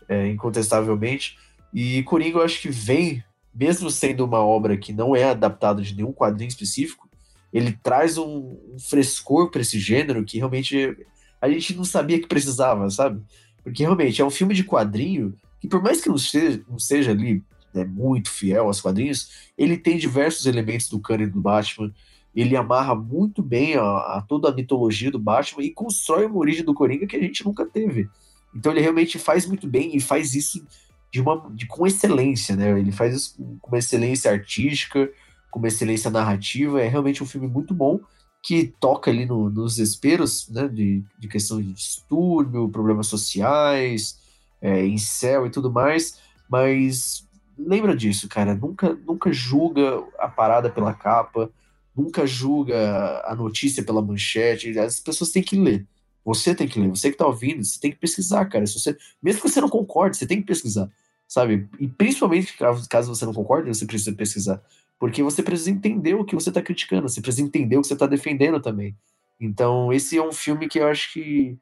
[0.07, 1.35] é, incontestavelmente.
[1.73, 5.95] E Coringa, eu acho que vem, mesmo sendo uma obra que não é adaptada de
[5.95, 7.09] nenhum quadrinho específico,
[7.51, 10.95] ele traz um, um frescor para esse gênero que realmente
[11.41, 13.19] a gente não sabia que precisava, sabe?
[13.63, 17.09] Porque realmente é um filme de quadrinho que, por mais que não seja, não seja
[17.09, 17.41] ali
[17.73, 21.93] né, muito fiel aos quadrinhos, ele tem diversos elementos do cânone do Batman,
[22.35, 26.63] ele amarra muito bem a, a, toda a mitologia do Batman e constrói uma origem
[26.63, 28.09] do Coringa que a gente nunca teve.
[28.55, 30.65] Então ele realmente faz muito bem e faz isso
[31.11, 32.77] de uma, de, com excelência, né?
[32.79, 35.11] Ele faz isso com, com uma excelência artística,
[35.51, 36.81] com uma excelência narrativa.
[36.81, 37.99] É realmente um filme muito bom
[38.41, 40.67] que toca ali no, nos esperos, né?
[40.67, 44.17] De, de questão de distúrbio, problemas sociais,
[44.59, 46.19] é, incel e tudo mais.
[46.49, 47.27] Mas
[47.57, 48.55] lembra disso, cara.
[48.55, 51.51] Nunca, nunca julga a parada pela capa
[51.95, 54.77] nunca julga a notícia pela manchete.
[54.79, 55.87] As pessoas têm que ler.
[56.25, 56.89] Você tem que ler.
[56.89, 58.65] Você que está ouvindo, você tem que pesquisar, cara.
[58.65, 60.89] Se você, mesmo que você não concorde, você tem que pesquisar,
[61.27, 61.67] sabe?
[61.79, 62.57] E principalmente
[62.89, 64.61] caso você não concorde, você precisa pesquisar,
[64.99, 67.09] porque você precisa entender o que você está criticando.
[67.09, 68.95] Você precisa entender o que você está defendendo também.
[69.39, 71.57] Então, esse é um filme que eu acho que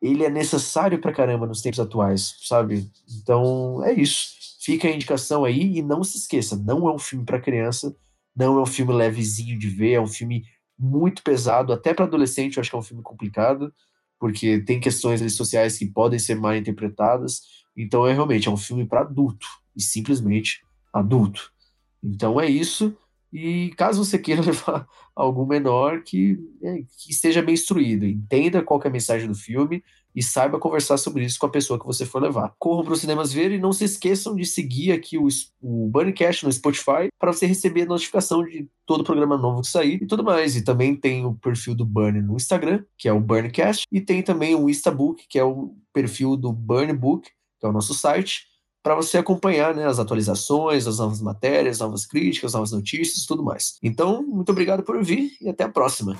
[0.00, 2.88] ele é necessário pra caramba nos tempos atuais, sabe?
[3.20, 4.37] Então, é isso.
[4.68, 7.96] Fica a indicação aí e não se esqueça, não é um filme para criança
[8.38, 10.44] não é um filme levezinho de ver, é um filme
[10.78, 13.74] muito pesado, até para adolescente eu acho que é um filme complicado,
[14.16, 17.40] porque tem questões sociais que podem ser mal interpretadas.
[17.76, 20.62] Então é realmente é um filme para adulto e simplesmente
[20.92, 21.52] adulto.
[22.02, 22.96] Então é isso.
[23.32, 28.80] E caso você queira levar algum menor que, é, que esteja bem instruído, entenda qual
[28.82, 29.82] é a mensagem do filme
[30.14, 32.52] e saiba conversar sobre isso com a pessoa que você for levar.
[32.58, 35.28] Corram para os cinemas ver e não se esqueçam de seguir aqui o,
[35.62, 40.06] o Bunnycast no Spotify para você receber notificação de todo programa novo que sair e
[40.06, 40.56] tudo mais.
[40.56, 44.22] E também tem o perfil do Burn no Instagram, que é o Burncast, e tem
[44.22, 47.28] também o Instabook, que é o perfil do Burn Book,
[47.60, 48.46] que é o nosso site,
[48.88, 53.42] para você acompanhar né, as atualizações, as novas matérias, novas críticas, novas notícias e tudo
[53.42, 53.76] mais.
[53.82, 56.16] Então, muito obrigado por vir e até a próxima.